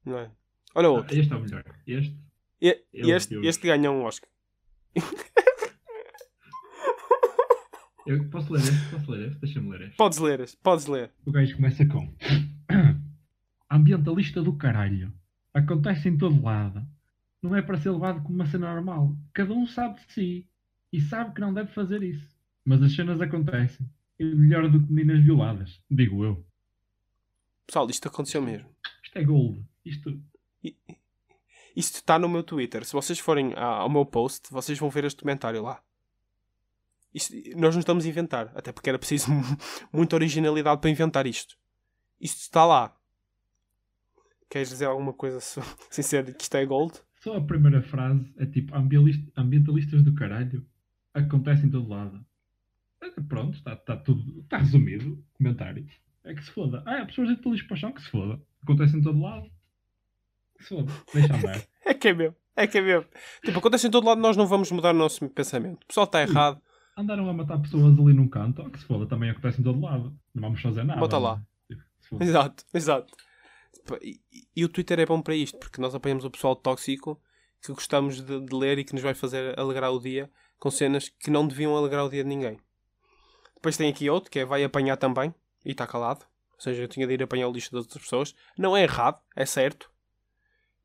Não 0.05 0.17
é? 0.17 0.31
Olha 0.75 0.87
ah, 0.87 0.91
outro. 0.91 1.17
este 1.17 1.31
é 1.31 1.35
o 1.35 1.41
melhor. 1.41 1.63
Este. 1.85 2.17
E, 2.61 2.85
eu- 2.93 3.15
este, 3.15 3.33
eu- 3.33 3.43
este 3.43 3.67
ganhou 3.67 3.95
um 3.95 4.03
Oscar. 4.03 4.29
Eu 8.05 8.27
posso 8.29 8.51
ler 8.51 8.61
este? 8.61 8.89
Posso 8.89 9.11
ler 9.11 9.27
este? 9.27 9.39
Deixa-me 9.39 9.69
ler 9.69 9.81
este. 9.81 9.97
Podes 9.97 10.17
ler, 10.17 10.39
este, 10.39 10.57
podes 10.57 10.85
ler. 10.87 11.11
O 11.25 11.31
gajo 11.31 11.55
começa 11.55 11.85
com 11.85 12.11
Ambientalista 13.69 14.41
do 14.41 14.53
caralho. 14.57 15.13
Acontece 15.53 16.09
em 16.09 16.17
todo 16.17 16.41
lado. 16.41 16.83
Não 17.41 17.55
é 17.55 17.61
para 17.61 17.77
ser 17.77 17.91
levado 17.91 18.23
como 18.23 18.33
uma 18.35 18.47
cena 18.47 18.73
normal. 18.73 19.15
Cada 19.31 19.53
um 19.53 19.67
sabe 19.67 19.99
de 19.99 20.11
si. 20.13 20.47
E 20.91 20.99
sabe 20.99 21.35
que 21.35 21.41
não 21.41 21.53
deve 21.53 21.71
fazer 21.71 22.01
isso. 22.01 22.27
Mas 22.65 22.81
as 22.81 22.93
cenas 22.95 23.19
acontecem. 23.21 23.89
E 24.19 24.23
melhor 24.25 24.69
do 24.69 24.85
que 24.85 24.91
meninas 24.91 25.23
violadas. 25.23 25.81
Digo 25.89 26.23
eu. 26.25 26.45
Pessoal, 27.65 27.89
isto 27.89 28.07
aconteceu 28.07 28.41
mesmo. 28.41 28.69
Isto 29.03 29.17
é 29.17 29.23
gold. 29.23 29.63
Isto. 29.85 30.21
Isto 31.75 31.95
está 31.95 32.19
no 32.19 32.27
meu 32.27 32.43
Twitter. 32.43 32.83
Se 32.83 32.93
vocês 32.93 33.19
forem 33.19 33.53
ao 33.55 33.89
meu 33.89 34.05
post, 34.05 34.51
vocês 34.51 34.77
vão 34.77 34.89
ver 34.89 35.05
este 35.05 35.21
comentário 35.21 35.61
lá. 35.63 35.81
Isto- 37.13 37.33
nós 37.55 37.73
não 37.75 37.79
estamos 37.79 38.05
a 38.05 38.09
inventar. 38.09 38.51
Até 38.55 38.71
porque 38.71 38.89
era 38.89 38.99
preciso 38.99 39.27
muita 39.93 40.15
originalidade 40.15 40.81
para 40.81 40.89
inventar 40.89 41.25
isto. 41.25 41.57
Isto 42.19 42.41
está 42.41 42.65
lá. 42.65 42.95
Queres 44.49 44.69
dizer 44.69 44.85
alguma 44.85 45.13
coisa 45.13 45.39
sem 45.89 46.03
ser 46.03 46.35
que 46.35 46.43
isto 46.43 46.55
é 46.57 46.65
gold? 46.65 46.99
Só 47.21 47.37
a 47.37 47.41
primeira 47.41 47.81
frase 47.83 48.33
é 48.37 48.45
tipo 48.45 48.75
ambientalist- 48.75 49.31
ambientalistas 49.37 50.03
do 50.03 50.13
caralho. 50.13 50.65
Acontece 51.13 51.65
em 51.65 51.69
todo 51.69 51.87
lado. 51.87 52.25
Pronto, 53.27 53.55
está 53.57 53.75
tá 53.75 53.95
tudo. 53.97 54.41
Está 54.41 54.57
resumido. 54.57 55.23
Comentário. 55.37 55.85
É 56.23 56.33
que 56.33 56.43
se 56.43 56.51
foda. 56.51 56.83
Ah, 56.85 57.01
há 57.01 57.05
pessoas 57.05 57.29
deitam 57.29 57.51
lixo 57.51 57.67
para 57.67 57.75
o 57.75 57.77
chão 57.77 57.91
que 57.93 58.01
se 58.01 58.09
foda. 58.09 58.41
Acontece 58.63 58.97
em 58.97 59.01
todo 59.01 59.19
lado. 59.21 59.49
Que 60.57 60.63
se 60.63 60.69
foda. 60.69 60.91
Deixa 61.13 61.35
andar. 61.35 61.61
É 61.85 61.93
que 61.93 62.09
é 62.09 62.13
mesmo. 62.13 62.35
É 62.55 62.67
que 62.67 62.77
é 62.77 62.81
mesmo. 62.81 63.07
Tipo, 63.43 63.57
acontece 63.59 63.87
em 63.87 63.91
todo 63.91 64.05
lado, 64.05 64.21
nós 64.21 64.35
não 64.37 64.45
vamos 64.45 64.69
mudar 64.71 64.93
o 64.93 64.97
nosso 64.97 65.27
pensamento. 65.29 65.83
O 65.83 65.87
pessoal 65.87 66.03
está 66.05 66.21
errado. 66.21 66.61
Andaram 66.97 67.27
a 67.29 67.33
matar 67.33 67.57
pessoas 67.59 67.97
ali 67.97 68.13
num 68.13 68.27
canto. 68.27 68.61
Oh, 68.61 68.69
que 68.69 68.77
se 68.79 68.85
foda. 68.85 69.07
Também 69.07 69.29
acontece 69.29 69.59
em 69.59 69.63
todo 69.63 69.79
lado. 69.81 70.13
Não 70.35 70.41
vamos 70.43 70.61
fazer 70.61 70.83
nada. 70.83 70.99
Bota 70.99 71.17
lá. 71.17 71.37
né? 71.69 71.77
Tipo. 72.01 72.21
Exato, 72.23 72.63
exato. 72.73 73.13
Tipo, 73.73 73.95
E, 74.03 74.19
e- 74.31 74.47
e 74.57 74.65
o 74.65 74.69
Twitter 74.69 74.99
é 74.99 75.05
bom 75.05 75.21
para 75.21 75.33
isto, 75.33 75.57
porque 75.57 75.81
nós 75.81 75.95
apanhamos 75.95 76.25
o 76.25 76.29
pessoal 76.29 76.55
tóxico 76.55 77.19
que 77.61 77.71
gostamos 77.73 78.21
de, 78.21 78.39
de 78.41 78.55
ler 78.55 78.77
e 78.77 78.83
que 78.83 78.93
nos 78.93 79.01
vai 79.01 79.13
fazer 79.15 79.57
alegrar 79.57 79.91
o 79.91 79.99
dia 79.99 80.29
com 80.59 80.69
cenas 80.69 81.09
que 81.09 81.31
não 81.31 81.47
deviam 81.47 81.75
alegrar 81.75 82.05
o 82.05 82.09
dia 82.09 82.23
de 82.23 82.29
ninguém. 82.29 82.59
Depois 83.59 83.75
tem 83.75 83.89
aqui 83.89 84.09
outro 84.09 84.31
que 84.31 84.39
é 84.39 84.45
vai 84.45 84.63
apanhar 84.63 84.95
também 84.95 85.35
e 85.65 85.71
está 85.71 85.85
calado. 85.85 86.25
Ou 86.53 86.61
seja, 86.61 86.81
eu 86.81 86.87
tinha 86.87 87.05
de 87.05 87.13
ir 87.13 87.23
apanhar 87.23 87.49
o 87.49 87.51
lixo 87.51 87.71
das 87.71 87.83
outras 87.83 88.03
pessoas. 88.03 88.33
Não 88.57 88.75
é 88.75 88.83
errado, 88.83 89.19
é 89.35 89.45
certo. 89.45 89.91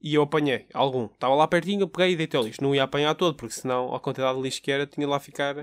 E 0.03 0.15
eu 0.15 0.23
apanhei 0.23 0.67
algum. 0.75 1.07
Estava 1.07 1.35
lá 1.35 1.47
pertinho, 1.47 1.83
eu 1.83 1.89
peguei 1.89 2.13
e 2.13 2.17
deitei 2.17 2.39
o 2.39 2.43
lixo. 2.43 2.63
Não 2.63 2.75
ia 2.75 2.83
apanhar 2.83 3.15
todo, 3.15 3.37
porque 3.37 3.55
senão 3.55 3.95
a 3.95 4.01
quantidade 4.01 4.37
de 4.37 4.43
lixo 4.43 4.61
que 4.61 4.73
era, 4.73 4.87
tinha 4.87 5.07
de 5.07 5.11
lá 5.11 5.21
ficar. 5.21 5.55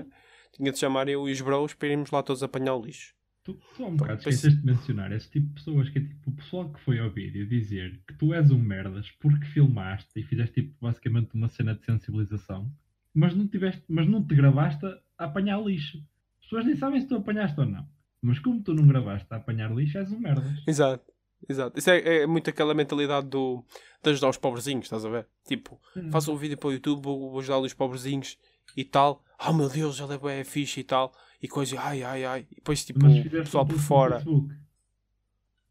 Tinha 0.52 0.72
de 0.72 0.78
chamar 0.78 1.08
eu 1.08 1.28
e 1.28 1.32
os 1.32 1.40
bros 1.40 1.74
para 1.74 1.88
irmos 1.88 2.10
lá 2.10 2.22
todos 2.22 2.42
apanhar 2.42 2.74
o 2.74 2.84
lixo. 2.84 3.14
Tu, 3.44 3.58
há 3.78 3.82
um 3.82 3.96
bocado 3.96 4.20
esqueceste 4.20 4.60
de 4.60 4.66
mencionar 4.66 5.10
esse 5.12 5.28
tipo 5.28 5.48
de 5.48 5.54
pessoas 5.54 5.88
que 5.88 5.98
é 5.98 6.02
tipo 6.02 6.30
o 6.30 6.34
pessoal 6.34 6.72
que 6.72 6.80
foi 6.80 7.00
ao 7.00 7.10
vídeo 7.10 7.48
dizer 7.48 8.00
que 8.06 8.14
tu 8.14 8.32
és 8.32 8.50
um 8.52 8.58
merdas 8.58 9.10
porque 9.20 9.44
filmaste 9.46 10.10
e 10.14 10.22
fizeste 10.22 10.62
tipo 10.62 10.76
basicamente 10.80 11.34
uma 11.34 11.48
cena 11.48 11.74
de 11.74 11.84
sensibilização, 11.84 12.72
mas 13.12 13.34
não 13.34 13.48
tiveste, 13.48 13.82
mas 13.88 14.06
não 14.06 14.24
te 14.24 14.34
gravaste 14.36 14.86
a 14.86 15.24
apanhar 15.24 15.60
lixo. 15.60 15.98
As 16.42 16.48
pessoas 16.48 16.66
nem 16.66 16.76
sabem 16.76 17.00
se 17.00 17.06
tu 17.08 17.16
apanhaste 17.16 17.58
ou 17.58 17.66
não. 17.66 17.86
Mas 18.20 18.38
como 18.38 18.62
tu 18.62 18.74
não 18.74 18.86
gravaste 18.86 19.26
a 19.30 19.36
apanhar 19.36 19.74
lixo, 19.74 19.98
és 19.98 20.12
um 20.12 20.18
merdas. 20.18 20.52
Exato, 20.66 21.12
exato. 21.48 21.78
Isso 21.78 21.90
é, 21.90 22.22
é 22.22 22.26
muito 22.26 22.48
aquela 22.50 22.74
mentalidade 22.74 23.26
do, 23.28 23.64
de 24.02 24.10
ajudar 24.10 24.28
os 24.28 24.38
pobrezinhos, 24.38 24.84
estás 24.84 25.04
a 25.04 25.08
ver? 25.08 25.26
Tipo, 25.44 25.80
faço 26.10 26.32
um 26.32 26.36
vídeo 26.36 26.56
para 26.56 26.68
o 26.68 26.72
YouTube, 26.72 27.02
vou, 27.02 27.30
vou 27.30 27.40
ajudar 27.40 27.58
os 27.58 27.74
pobrezinhos 27.74 28.38
e 28.76 28.84
tal. 28.84 29.24
Oh 29.44 29.52
meu 29.52 29.68
Deus, 29.68 29.98
ele 29.98 30.14
é 30.14 30.18
bué 30.18 30.44
fixe 30.44 30.80
e 30.80 30.84
tal. 30.84 31.12
E 31.42 31.48
coisa, 31.48 31.80
ai, 31.80 32.04
ai, 32.04 32.24
ai. 32.24 32.46
E 32.50 32.54
depois, 32.56 32.84
tipo, 32.84 33.04
o 33.04 33.30
pessoal 33.30 33.66
por 33.66 33.78
fora. 33.78 34.20
Facebook 34.20 34.54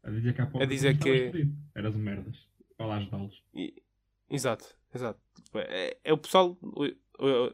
A 0.02 0.10
dizer 0.10 0.34
que, 0.34 0.40
há 0.42 0.46
pouco 0.46 0.62
A 0.62 0.66
dizer 0.66 0.98
que-. 0.98 1.48
Eras 1.74 1.96
um 1.96 2.00
merdas. 2.00 2.36
Vai 2.76 2.88
lá 2.88 2.96
ajudá-los. 2.96 3.42
E- 3.54 3.82
exato, 4.28 4.66
exato. 4.94 5.18
É, 5.54 5.96
é 6.04 6.12
o 6.12 6.18
pessoal, 6.18 6.58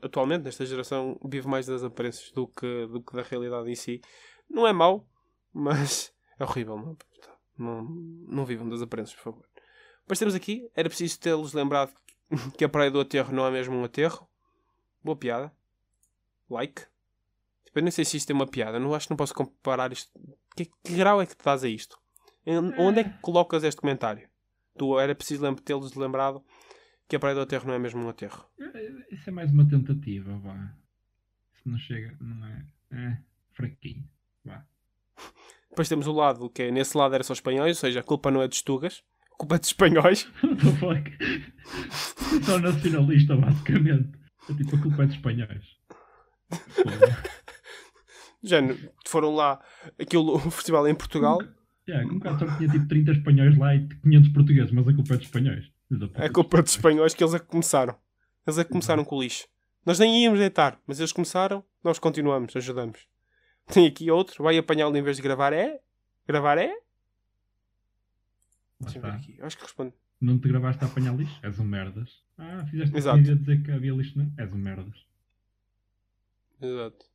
atualmente, 0.03 0.45
nesta 0.45 0.65
geração, 0.65 1.19
vive 1.25 1.49
mais 1.49 1.67
das 1.67 1.83
aparências 1.83 2.31
do 2.33 2.47
que, 2.47 2.87
do 2.87 3.03
que 3.03 3.15
da 3.15 3.23
realidade 3.23 3.71
em 3.71 3.75
si. 3.75 4.01
Não 4.49 4.67
é 4.67 4.73
mau, 4.73 5.07
mas 5.53 6.13
é 6.39 6.45
horrível. 6.45 6.77
Não, 6.77 6.97
não, 7.59 7.83
não 7.83 8.45
vivam 8.45 8.69
das 8.69 8.83
aparências, 8.83 9.17
por 9.17 9.25
favor. 9.25 9.49
Depois 10.03 10.19
temos 10.19 10.35
aqui, 10.35 10.71
era 10.75 10.89
preciso 10.89 11.21
tê-los 11.21 11.53
lembrado 11.53 11.93
que 12.57 12.65
a 12.65 12.69
praia 12.69 12.91
do 12.91 13.01
aterro 13.01 13.33
não 13.33 13.47
é 13.47 13.51
mesmo 13.51 13.77
um 13.77 13.85
aterro. 13.85 14.29
Boa 15.03 15.17
piada. 15.17 15.53
Like. 16.49 16.83
Tipo, 17.65 17.79
eu 17.79 17.83
nem 17.83 17.91
sei 17.91 18.05
se 18.05 18.17
isto 18.17 18.31
é 18.31 18.35
uma 18.35 18.47
piada. 18.47 18.79
Não 18.79 18.95
acho 18.95 19.07
que 19.07 19.13
não 19.13 19.17
posso 19.17 19.35
comparar 19.35 19.93
isto. 19.93 20.11
Que, 20.57 20.65
que 20.65 20.97
grau 20.97 21.21
é 21.21 21.27
que 21.27 21.35
dás 21.43 21.63
a 21.63 21.69
isto? 21.69 21.99
Onde 22.79 23.01
é 23.01 23.05
que 23.05 23.21
colocas 23.21 23.63
este 23.63 23.81
comentário? 23.81 24.29
Tu 24.77 24.99
era 24.99 25.15
preciso 25.15 25.55
tê-los 25.57 25.95
lembrado 25.95 26.43
que 27.09 27.17
a 27.17 27.19
praia 27.19 27.35
do 27.35 27.41
aterro 27.41 27.67
não 27.67 27.75
é 27.75 27.79
mesmo 27.79 28.05
um 28.05 28.09
aterro. 28.09 28.45
É, 28.61 29.15
isso 29.15 29.29
é 29.29 29.33
mais 29.33 29.51
uma 29.51 29.69
tentativa, 29.69 30.37
vá. 30.39 30.75
Se 31.55 31.69
não 31.69 31.79
chega, 31.79 32.17
não 32.21 32.47
é. 32.47 32.65
É 32.91 33.19
fraquinho. 33.53 34.05
Vá. 34.45 34.65
Depois 35.71 35.89
temos 35.89 36.07
o 36.07 36.13
lado 36.13 36.51
que 36.51 36.63
é, 36.63 36.71
nesse 36.71 36.97
lado 36.97 37.15
era 37.15 37.25
só 37.25 37.33
espanhóis, 37.33 37.77
ou 37.77 37.81
seja, 37.81 38.01
a 38.01 38.03
culpa 38.03 38.31
não 38.31 38.43
é 38.43 38.49
de 38.49 38.55
estugas, 38.55 39.03
a 39.33 39.37
culpa 39.37 39.57
é 39.57 39.59
de 39.59 39.67
espanhóis. 39.67 40.31
Só 42.45 42.59
nacionalista, 42.59 43.37
basicamente. 43.37 44.19
É 44.51 44.55
tipo, 44.55 44.77
a 44.77 44.81
culpa 44.81 45.03
é 45.03 45.07
de 45.07 45.15
espanhóis. 45.15 45.79
Já 48.43 48.59
foram 49.07 49.35
lá 49.35 49.61
aquilo, 50.01 50.35
o 50.35 50.51
festival 50.51 50.89
em 50.89 50.95
Portugal. 50.95 51.39
Yeah, 51.89 52.09
com 52.09 52.21
cá 52.21 52.39
só 52.39 52.47
tinha 52.57 52.69
tipo 52.69 52.87
30 52.87 53.13
espanhóis 53.13 53.57
lá 53.57 53.75
e 53.75 53.89
500 53.89 54.33
portugueses, 54.33 54.73
mas 54.73 54.87
a 54.87 54.95
culpa 54.95 55.15
é 55.15 55.17
dos 55.17 55.27
espanhóis. 55.27 55.71
É 56.15 56.29
culpa 56.29 56.63
dos 56.63 56.73
espanhóis 56.73 57.15
que 57.15 57.23
eles 57.23 57.35
é 57.35 57.39
que 57.39 57.47
começaram. 57.47 57.97
Eles 58.47 58.59
é 58.59 58.65
que 58.65 58.71
começaram 58.71 59.05
com 59.05 59.17
o 59.17 59.23
lixo. 59.23 59.47
Nós 59.85 59.99
nem 59.99 60.23
íamos 60.23 60.39
deitar, 60.39 60.79
mas 60.87 60.99
eles 60.99 61.13
começaram, 61.13 61.65
nós 61.83 61.99
continuamos, 61.99 62.55
ajudamos. 62.55 63.07
Tem 63.67 63.87
aqui 63.87 64.11
outro, 64.11 64.45
vai 64.45 64.59
apanhá-lo 64.59 64.97
em 64.97 65.03
vez 65.03 65.17
de 65.17 65.23
gravar 65.23 65.53
é? 65.53 65.81
Gravar 66.27 66.59
é? 66.59 66.75
Ver 68.81 69.07
aqui, 69.07 69.39
acho 69.41 69.57
que 69.57 69.63
responde. 69.65 69.95
Não 70.21 70.39
te 70.39 70.49
gravaste 70.49 70.85
a 70.85 70.87
apanhar 70.87 71.17
lixo? 71.17 71.39
És 71.43 71.59
um 71.59 71.65
merdas. 71.65 72.23
Ah, 72.37 72.65
fizeste 72.71 72.97
Exato. 72.97 73.19
a 73.19 73.21
dizer 73.23 73.63
que 73.63 73.71
havia 73.71 73.93
lixo, 73.93 74.19
não? 74.19 74.33
És 74.37 74.53
um 74.53 74.59
merdas. 74.59 75.07
Exato. 76.61 77.07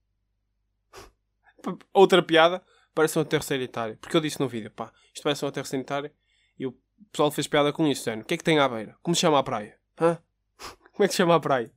Outra 1.94 2.24
piada, 2.24 2.62
parece 2.94 3.18
um 3.18 3.22
aterro 3.22 3.44
sanitário. 3.44 3.98
Porque 3.98 4.16
eu 4.16 4.22
disse 4.22 4.40
no 4.40 4.48
vídeo, 4.48 4.72
pá, 4.72 4.92
isto 5.14 5.24
parece 5.24 5.44
um 5.44 5.48
aterro 5.48 5.68
sanitário. 5.68 6.12
E 6.58 6.66
o 6.66 6.78
pessoal 7.12 7.32
fez 7.32 7.48
piada 7.48 7.74
com 7.74 7.88
isso, 7.88 8.10
O 8.12 8.24
que 8.24 8.34
é 8.34 8.38
que 8.38 8.44
tem 8.44 8.60
à 8.60 8.68
beira? 8.68 8.96
Como 9.02 9.16
se 9.16 9.22
chama 9.22 9.40
a 9.40 9.44
praia? 9.44 9.78
Hã? 10.00 10.18
Como 10.94 11.04
é 11.04 11.08
que 11.08 11.14
se 11.14 11.18
chama 11.18 11.36
a 11.36 11.40
praia? 11.40 11.72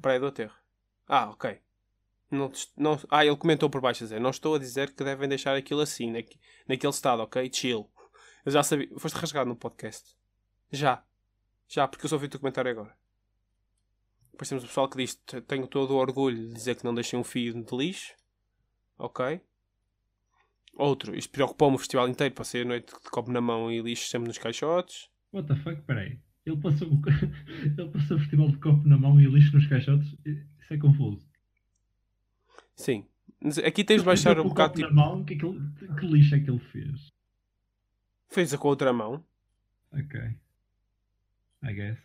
Praia 0.00 0.20
do 0.20 0.26
aterro. 0.26 0.54
Ah, 1.08 1.30
ok. 1.30 1.60
Não, 2.30 2.50
não, 2.76 2.98
ah, 3.10 3.26
ele 3.26 3.36
comentou 3.36 3.68
por 3.68 3.80
baixo 3.80 4.04
a 4.04 4.20
Não 4.20 4.30
estou 4.30 4.54
a 4.54 4.58
dizer 4.58 4.94
que 4.94 5.04
devem 5.04 5.28
deixar 5.28 5.54
aquilo 5.54 5.80
assim, 5.82 6.10
naque, 6.10 6.38
naquele 6.66 6.92
estado, 6.92 7.22
ok? 7.22 7.50
Chill. 7.52 7.90
Eu 8.44 8.52
já 8.52 8.62
sabia. 8.62 8.88
Foste 8.98 9.16
rasgado 9.16 9.48
no 9.48 9.56
podcast. 9.56 10.16
Já. 10.70 11.04
Já, 11.68 11.86
porque 11.86 12.06
eu 12.06 12.08
só 12.08 12.16
vi 12.16 12.26
o 12.26 12.28
teu 12.28 12.40
comentário 12.40 12.70
agora. 12.70 12.96
Depois 14.32 14.48
temos 14.48 14.64
o 14.64 14.66
pessoal 14.66 14.88
que 14.88 14.96
diz: 14.96 15.14
Tenho 15.46 15.66
todo 15.66 15.92
o 15.92 15.98
orgulho 15.98 16.48
de 16.48 16.54
dizer 16.54 16.76
que 16.76 16.84
não 16.84 16.94
deixei 16.94 17.18
um 17.18 17.24
fio 17.24 17.62
de 17.62 17.76
lixo. 17.76 18.14
Ok. 18.98 19.40
Outro, 20.74 21.14
isto 21.14 21.30
preocupou-me 21.30 21.76
o 21.76 21.78
festival 21.78 22.08
inteiro. 22.08 22.34
Passei 22.34 22.62
a 22.62 22.64
noite 22.64 22.92
de 22.92 23.10
copo 23.10 23.30
na 23.30 23.40
mão 23.40 23.70
e 23.70 23.80
lixo 23.80 24.08
sempre 24.08 24.28
nos 24.28 24.38
caixotes. 24.38 25.08
What 25.32 25.48
the 25.48 25.56
fuck, 25.56 25.80
peraí. 25.82 26.18
Ele 26.44 26.56
passou, 26.56 26.88
ele 27.62 27.90
passou 27.90 28.16
o 28.16 28.20
festival 28.20 28.48
de 28.48 28.58
copo 28.58 28.88
na 28.88 28.98
mão 28.98 29.20
e 29.20 29.26
lixo 29.26 29.54
nos 29.54 29.66
caixotes? 29.66 30.16
Isso 30.24 30.74
é 30.74 30.78
confuso. 30.78 31.26
Sim. 32.74 33.06
Aqui 33.64 33.84
tens 33.84 34.00
de 34.00 34.06
baixar 34.06 34.38
um 34.40 34.48
bocado. 34.48 34.74
Tipo... 34.74 34.88
Na 34.88 35.06
mão, 35.06 35.24
que, 35.24 35.36
que, 35.36 35.46
que 35.98 36.06
lixo 36.06 36.34
é 36.34 36.40
que 36.40 36.50
ele 36.50 36.58
fez? 36.58 37.08
Fez-a 38.28 38.58
com 38.58 38.68
a 38.68 38.70
outra 38.70 38.92
mão. 38.92 39.24
Ok. 39.92 40.20
I 41.62 41.72
guess. 41.72 41.98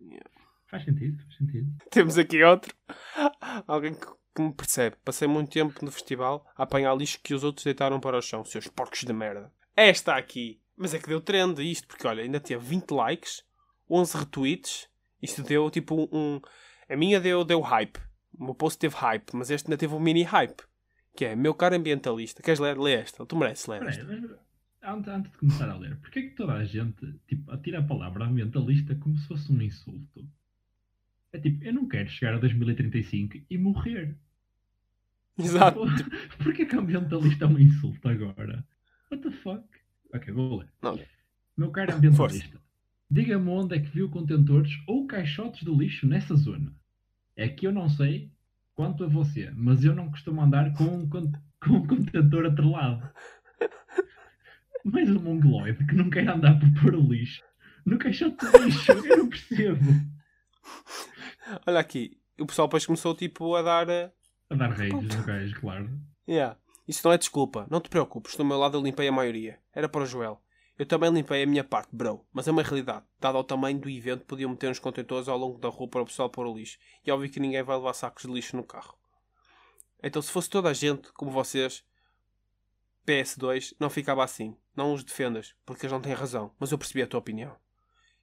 Yeah. 0.00 0.30
Faz 0.66 0.84
sentido, 0.84 1.22
faz 1.22 1.36
sentido. 1.36 1.72
Temos 1.90 2.18
aqui 2.18 2.42
outro. 2.42 2.74
Alguém 3.66 3.94
que, 3.94 4.06
que, 4.34 4.42
me 4.42 4.52
percebe. 4.52 4.96
Passei 5.04 5.28
muito 5.28 5.50
tempo 5.50 5.84
no 5.84 5.90
festival 5.90 6.46
a 6.56 6.62
apanhar 6.62 6.94
lixo 6.96 7.20
que 7.22 7.34
os 7.34 7.44
outros 7.44 7.64
deitaram 7.64 8.00
para 8.00 8.18
o 8.18 8.22
chão. 8.22 8.44
Seus 8.44 8.66
porcos 8.68 9.00
de 9.00 9.12
merda. 9.12 9.52
Esta 9.76 10.16
aqui. 10.16 10.60
Mas 10.76 10.94
é 10.94 10.98
que 10.98 11.08
deu 11.08 11.20
trend 11.20 11.60
isto, 11.60 11.86
porque 11.86 12.06
olha, 12.06 12.22
ainda 12.22 12.40
tinha 12.40 12.58
20 12.58 12.90
likes, 12.90 13.44
11 13.88 14.16
retweets. 14.18 14.88
Isto 15.20 15.42
deu 15.42 15.70
tipo 15.70 16.08
um. 16.12 16.40
A 16.88 16.96
minha 16.96 17.20
deu, 17.20 17.44
deu 17.44 17.60
hype. 17.60 17.98
O 18.38 18.44
meu 18.44 18.54
post 18.54 18.78
teve 18.78 18.96
hype, 18.96 19.30
mas 19.34 19.50
este 19.50 19.66
ainda 19.66 19.76
teve 19.76 19.94
um 19.94 20.00
mini 20.00 20.22
hype. 20.22 20.62
Que 21.14 21.26
é, 21.26 21.36
meu 21.36 21.54
caro 21.54 21.76
ambientalista, 21.76 22.42
queres 22.42 22.58
ler? 22.58 22.78
Lê 22.78 22.94
esta, 22.94 23.24
tu 23.26 23.36
mereces 23.36 23.66
ler 23.66 23.82
esta. 23.82 24.02
Antes, 24.82 25.08
antes 25.08 25.30
de 25.30 25.38
começar 25.38 25.68
a 25.68 25.76
ler, 25.76 25.96
porquê 26.00 26.18
é 26.18 26.22
que 26.22 26.34
toda 26.34 26.54
a 26.54 26.64
gente 26.64 27.20
tipo, 27.28 27.48
atira 27.52 27.78
a 27.78 27.82
palavra 27.82 28.24
ambientalista 28.24 28.96
como 28.96 29.16
se 29.16 29.28
fosse 29.28 29.52
um 29.52 29.60
insulto? 29.62 30.26
É 31.32 31.38
tipo, 31.38 31.64
eu 31.64 31.72
não 31.72 31.88
quero 31.88 32.08
chegar 32.10 32.34
a 32.34 32.38
2035 32.38 33.38
e 33.48 33.58
morrer. 33.58 34.14
Exato. 35.38 35.80
Porquê 36.42 36.66
que 36.66 36.76
ambientalista 36.76 37.46
é 37.46 37.48
um 37.48 37.58
insulto 37.58 38.06
agora? 38.08 38.64
What 39.10 39.22
the 39.22 39.30
fuck? 39.30 39.64
Ok, 40.14 40.32
vou 40.32 40.58
ler. 40.58 40.68
Não. 40.82 41.00
Meu 41.56 41.70
caro 41.70 41.94
ambientalista, 41.94 42.60
diga-me 43.10 43.48
onde 43.48 43.76
é 43.76 43.80
que 43.80 43.88
viu 43.88 44.10
contentores 44.10 44.72
ou 44.86 45.06
caixotes 45.06 45.64
de 45.64 45.70
lixo 45.70 46.06
nessa 46.06 46.34
zona. 46.34 46.74
É 47.34 47.48
que 47.48 47.66
eu 47.66 47.72
não 47.72 47.88
sei 47.88 48.30
quanto 48.74 49.04
a 49.04 49.06
você, 49.06 49.50
mas 49.54 49.84
eu 49.84 49.94
não 49.94 50.10
costumo 50.10 50.42
andar 50.42 50.72
com 50.74 50.84
um, 50.84 51.08
com 51.08 51.18
um 51.70 51.86
contentor 51.86 52.46
atrelado. 52.46 53.08
Mais 54.84 55.08
um 55.08 55.20
mongoloide 55.20 55.86
que 55.86 55.94
não 55.94 56.10
quer 56.10 56.28
andar 56.28 56.58
por 56.58 56.82
pôr 56.82 56.94
o 56.94 57.12
lixo 57.12 57.42
no 57.86 57.98
caixote 57.98 58.44
de 58.50 58.58
lixo. 58.58 58.92
Eu 58.92 59.18
não 59.18 59.28
percebo. 59.28 60.12
Olha 61.66 61.80
aqui, 61.80 62.18
o 62.38 62.46
pessoal 62.46 62.68
depois 62.68 62.86
começou 62.86 63.14
tipo 63.14 63.54
a 63.54 63.62
dar. 63.62 63.90
A, 63.90 64.12
a 64.50 64.54
dar 64.54 64.70
reis 64.70 64.92
no 64.92 65.24
gajo, 65.24 65.60
claro. 65.60 65.90
Yeah. 66.28 66.56
Isso 66.86 67.00
não 67.04 67.12
é 67.12 67.18
desculpa. 67.18 67.66
Não 67.70 67.80
te 67.80 67.88
preocupes, 67.88 68.36
do 68.36 68.44
meu 68.44 68.58
lado 68.58 68.76
eu 68.76 68.82
limpei 68.82 69.08
a 69.08 69.12
maioria. 69.12 69.58
Era 69.72 69.88
para 69.88 70.02
o 70.02 70.06
Joel. 70.06 70.42
Eu 70.78 70.86
também 70.86 71.10
limpei 71.10 71.42
a 71.42 71.46
minha 71.46 71.62
parte, 71.62 71.90
bro. 71.92 72.26
Mas 72.32 72.48
é 72.48 72.50
uma 72.50 72.62
realidade. 72.62 73.04
Dado 73.20 73.36
ao 73.36 73.44
tamanho 73.44 73.78
do 73.78 73.88
evento, 73.88 74.24
podiam 74.24 74.50
meter 74.50 74.68
uns 74.68 74.78
contentores 74.78 75.28
ao 75.28 75.38
longo 75.38 75.58
da 75.58 75.68
rua 75.68 75.88
para 75.88 76.02
o 76.02 76.06
pessoal 76.06 76.28
pôr 76.28 76.46
o 76.46 76.56
lixo. 76.56 76.78
E 77.06 77.10
é 77.10 77.14
óbvio 77.14 77.30
que 77.30 77.38
ninguém 77.38 77.62
vai 77.62 77.76
levar 77.76 77.92
sacos 77.92 78.24
de 78.24 78.32
lixo 78.32 78.56
no 78.56 78.64
carro. 78.64 78.96
Então, 80.02 80.20
se 80.20 80.32
fosse 80.32 80.50
toda 80.50 80.70
a 80.70 80.72
gente, 80.72 81.12
como 81.12 81.30
vocês, 81.30 81.84
PS2, 83.06 83.74
não 83.78 83.88
ficava 83.88 84.24
assim. 84.24 84.56
Não 84.74 84.92
os 84.92 85.04
defendas, 85.04 85.54
porque 85.64 85.86
eles 85.86 85.92
não 85.92 86.00
têm 86.00 86.14
razão. 86.14 86.52
Mas 86.58 86.72
eu 86.72 86.78
percebi 86.78 87.02
a 87.02 87.06
tua 87.06 87.20
opinião. 87.20 87.54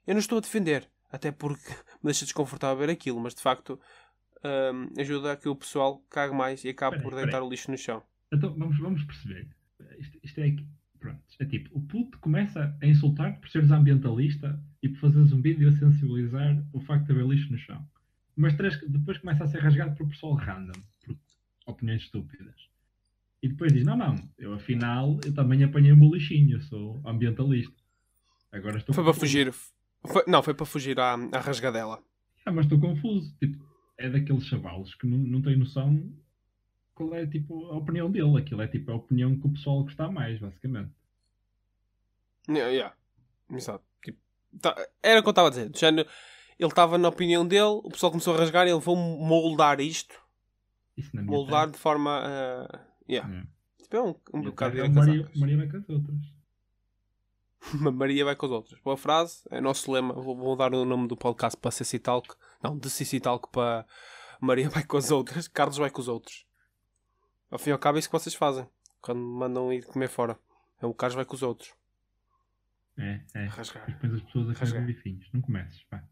Eu 0.05 0.15
não 0.15 0.19
estou 0.19 0.39
a 0.39 0.41
defender, 0.41 0.89
até 1.11 1.31
porque 1.31 1.69
me 2.01 2.05
deixa 2.05 2.25
desconfortável 2.25 2.77
ver 2.77 2.91
aquilo, 2.91 3.19
mas 3.19 3.35
de 3.35 3.41
facto 3.41 3.79
hum, 4.43 4.89
ajuda 4.97 5.33
a 5.33 5.37
que 5.37 5.49
o 5.49 5.55
pessoal 5.55 6.03
cague 6.09 6.33
mais 6.33 6.63
e 6.63 6.69
acabe 6.69 7.01
por 7.01 7.15
deitar 7.15 7.41
o 7.41 7.49
lixo 7.49 7.71
no 7.71 7.77
chão. 7.77 8.03
Então, 8.31 8.53
vamos, 8.55 8.77
vamos 8.79 9.03
perceber. 9.03 9.47
Isto, 9.97 10.19
isto 10.23 10.41
é 10.41 10.55
Pronto. 10.99 11.21
É 11.39 11.45
tipo, 11.45 11.69
o 11.77 11.81
puto 11.81 12.19
começa 12.19 12.77
a 12.81 12.85
insultar-te 12.85 13.39
por 13.39 13.49
seres 13.49 13.71
ambientalista 13.71 14.61
e 14.83 14.89
por 14.89 14.99
fazeres 14.99 15.31
um 15.31 15.41
vídeo 15.41 15.69
a 15.69 15.71
sensibilizar 15.71 16.61
o 16.73 16.81
facto 16.81 17.05
de 17.05 17.13
haver 17.13 17.25
lixo 17.25 17.51
no 17.51 17.57
chão. 17.57 17.87
Mas 18.35 18.53
depois 18.53 19.17
começa 19.17 19.43
a 19.43 19.47
ser 19.47 19.59
rasgado 19.59 19.95
por 19.95 20.07
pessoal 20.09 20.33
random, 20.33 20.79
por 21.05 21.15
opiniões 21.65 22.03
estúpidas. 22.03 22.69
E 23.41 23.47
depois 23.47 23.71
diz: 23.71 23.85
Não, 23.85 23.95
não, 23.95 24.15
eu 24.37 24.53
afinal 24.53 25.19
eu 25.25 25.33
também 25.33 25.63
apanhei 25.63 25.93
um 25.93 26.13
lixinho, 26.13 26.57
eu 26.57 26.61
sou 26.61 27.01
ambientalista. 27.05 27.81
Agora 28.51 28.77
estou 28.77 28.93
Foi 28.93 29.03
para 29.03 29.13
fugir. 29.13 29.53
Foi, 30.05 30.23
não, 30.27 30.41
foi 30.41 30.53
para 30.53 30.65
fugir 30.65 30.99
à, 30.99 31.13
à 31.13 31.39
rasgadela. 31.39 32.01
Ah, 32.45 32.51
mas 32.51 32.65
estou 32.65 32.79
confuso. 32.79 33.35
Tipo, 33.37 33.63
é 33.97 34.09
daqueles 34.09 34.45
chavalos 34.45 34.95
que 34.95 35.05
não, 35.05 35.17
não 35.17 35.41
têm 35.41 35.57
noção 35.57 36.11
qual 36.99 37.13
é 37.15 37.25
tipo, 37.25 37.65
a 37.67 37.77
opinião 37.77 38.11
dele. 38.11 38.37
Aquilo 38.37 38.61
é 38.61 38.67
tipo 38.67 38.91
a 38.91 38.95
opinião 38.95 39.39
que 39.39 39.47
o 39.47 39.51
pessoal 39.51 39.83
gosta 39.83 40.11
mais, 40.11 40.39
basicamente. 40.39 40.91
Yeah, 42.49 42.71
yeah. 42.71 42.95
Exato. 43.51 43.83
Tipo, 44.03 44.19
tá, 44.59 44.75
era 45.01 45.19
o 45.19 45.23
que 45.23 45.29
eu 45.29 45.31
estava 45.31 45.47
a 45.47 45.51
dizer. 45.51 45.71
Já, 45.75 45.89
ele 45.89 46.05
estava 46.59 46.97
na 46.97 47.07
opinião 47.07 47.47
dele, 47.47 47.79
o 47.83 47.89
pessoal 47.89 48.11
começou 48.11 48.35
a 48.35 48.37
rasgar 48.37 48.67
e 48.67 48.71
ele 48.71 48.81
foi 48.81 48.95
moldar 48.95 49.79
isto. 49.79 50.13
moldar 51.13 51.71
de 51.71 51.77
forma. 51.77 52.19
Uh, 52.19 52.79
yeah. 53.09 53.29
yeah. 53.29 53.47
Tipo, 53.81 53.95
é 53.95 54.01
um, 54.01 54.15
um 54.33 54.41
bocado 54.41 54.75
de 54.75 54.89
Maria, 54.89 55.31
Maria 55.35 55.57
vai 55.57 55.69
com 55.69 55.77
as 55.77 55.89
outras. 55.89 56.38
Maria 57.93 58.25
vai 58.25 58.35
com 58.35 58.45
as 58.45 58.51
outras. 58.51 58.79
Boa 58.81 58.97
frase, 58.97 59.41
é 59.49 59.59
nosso 59.59 59.91
lema. 59.91 60.13
Vou, 60.13 60.35
vou 60.35 60.55
dar 60.55 60.73
o 60.73 60.85
nome 60.85 61.07
do 61.07 61.17
podcast 61.17 61.57
para 61.59 61.71
CC 61.71 61.99
Talk. 61.99 62.33
Não, 62.63 62.77
de 62.77 62.89
CC 62.89 63.19
Talk 63.19 63.49
para 63.51 63.85
Maria 64.39 64.69
vai 64.69 64.83
com 64.83 64.97
as 64.97 65.11
outras, 65.11 65.47
Carlos 65.49 65.77
vai 65.77 65.89
com 65.89 66.01
os 66.01 66.07
outros. 66.07 66.45
Ao 67.51 67.59
fim 67.59 67.71
e 67.71 67.73
ao 67.73 67.79
cabo 67.79 67.97
é 67.97 67.99
isso 67.99 68.09
que 68.09 68.17
vocês 68.17 68.35
fazem. 68.35 68.67
Quando 69.01 69.19
mandam 69.19 69.71
ir 69.73 69.85
comer 69.85 70.07
fora. 70.07 70.37
É 70.81 70.85
o 70.85 70.93
Carlos 70.93 71.15
vai 71.15 71.25
com 71.25 71.35
os 71.35 71.43
outros. 71.43 71.73
É, 72.97 73.21
é. 73.33 73.45
Rasgar. 73.45 73.89
E 73.89 73.93
depois 73.93 74.13
as 74.13 74.21
pessoas 74.21 74.49
acabam 74.49 74.85
bifinhos. 74.85 75.29
Não 75.33 75.41
comeces, 75.41 75.83
pá. 75.85 76.03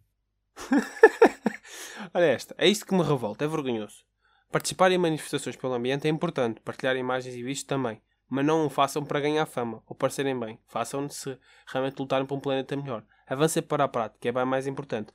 Olha 2.14 2.26
esta. 2.26 2.56
É 2.58 2.68
isto 2.68 2.86
que 2.86 2.96
me 2.96 3.04
revolta. 3.04 3.46
É 3.46 3.48
vergonhoso. 3.48 4.06
Participar 4.52 4.92
em 4.92 4.98
manifestações 4.98 5.56
pelo 5.56 5.74
ambiente 5.74 6.08
é 6.08 6.10
importante. 6.10 6.62
Partilhar 6.62 6.96
imagens 6.96 7.36
e 7.36 7.44
vídeos 7.44 7.64
também. 7.64 8.02
Mas 8.30 8.46
não 8.46 8.66
o 8.66 8.70
façam 8.70 9.06
para 9.06 9.20
ganhar 9.20 9.46
fama 9.46 9.82
ou 9.88 9.96
parecerem 9.96 10.38
bem. 10.38 10.60
Façam-no 10.68 11.10
se 11.10 11.38
realmente 11.66 12.00
lutarem 12.00 12.26
por 12.26 12.36
um 12.36 12.40
planeta 12.40 12.76
melhor. 12.76 13.04
Avancem 13.26 13.64
para 13.64 13.86
a 13.86 13.88
prática. 13.88 14.28
É 14.28 14.32
bem 14.32 14.46
mais 14.46 14.68
importante. 14.68 15.12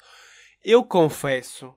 Eu 0.65 0.85
confesso 0.85 1.75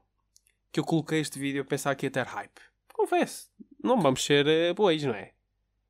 que 0.72 0.80
eu 0.80 0.84
coloquei 0.84 1.20
este 1.20 1.40
vídeo 1.40 1.62
a 1.62 1.66
pensar 1.66 1.96
que 1.96 2.06
ia 2.06 2.12
ter 2.12 2.26
hype. 2.26 2.62
Confesso. 2.94 3.50
Não 3.84 4.00
vamos 4.00 4.24
ser 4.24 4.46
uh, 4.46 4.74
bois, 4.74 5.04
não 5.04 5.14
é? 5.14 5.34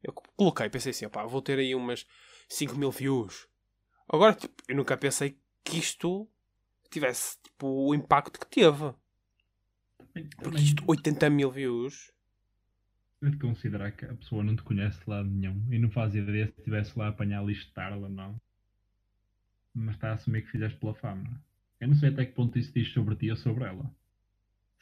Eu 0.02 0.14
coloquei, 0.14 0.70
pensei 0.70 0.92
assim, 0.92 1.06
opá, 1.06 1.24
vou 1.26 1.42
ter 1.42 1.58
aí 1.58 1.74
umas 1.74 2.06
5 2.48 2.76
mil 2.76 2.92
views. 2.92 3.48
Agora, 4.08 4.34
tipo, 4.34 4.54
eu 4.68 4.76
nunca 4.76 4.96
pensei 4.96 5.40
que 5.64 5.80
isto 5.80 6.30
tivesse 6.92 7.38
tipo, 7.42 7.68
o 7.68 7.96
impacto 7.96 8.40
que 8.40 8.48
teve. 8.48 8.94
Porque 10.38 10.62
isto, 10.62 10.84
80 10.88 11.30
mil 11.30 11.52
views. 11.52 12.12
Eu 13.26 13.32
de 13.32 13.38
considerar 13.40 13.92
que 13.92 14.06
a 14.06 14.14
pessoa 14.14 14.44
não 14.44 14.56
te 14.56 14.62
conhece 14.62 15.04
de 15.04 15.10
lado 15.10 15.28
nenhum 15.28 15.60
e 15.74 15.80
não 15.80 15.90
faz 15.90 16.14
ideia 16.14 16.46
se 16.46 16.54
estivesse 16.60 16.98
lá 16.98 17.08
a 17.08 17.10
apanhar 17.10 17.44
lixo 17.44 17.66
de 17.66 17.74
tarde 17.74 18.08
não. 18.08 18.40
Mas 19.74 19.96
está 19.96 20.12
a 20.12 20.14
assumir 20.14 20.44
que 20.44 20.52
fizeste 20.52 20.78
pela 20.78 20.94
fama. 20.94 21.42
Eu 21.82 21.88
não 21.88 21.96
sei 21.96 22.10
até 22.10 22.24
que 22.24 22.34
ponto 22.34 22.60
isso 22.60 22.72
diz 22.72 22.94
sobre 22.94 23.16
ti 23.16 23.32
ou 23.32 23.36
sobre 23.36 23.64
ela. 23.64 23.92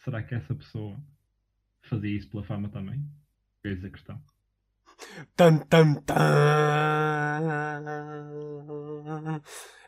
Será 0.03 0.21
que 0.21 0.35
essa 0.35 0.53
pessoa 0.53 0.99
fazia 1.83 2.17
isso 2.17 2.27
pela 2.27 2.43
fama 2.43 2.67
também? 2.67 3.09
Eis 3.63 3.81
a 3.85 3.89
questão. 3.89 4.21
Tan, 5.37 5.59
tan, 5.59 5.93
tan. 6.01 6.21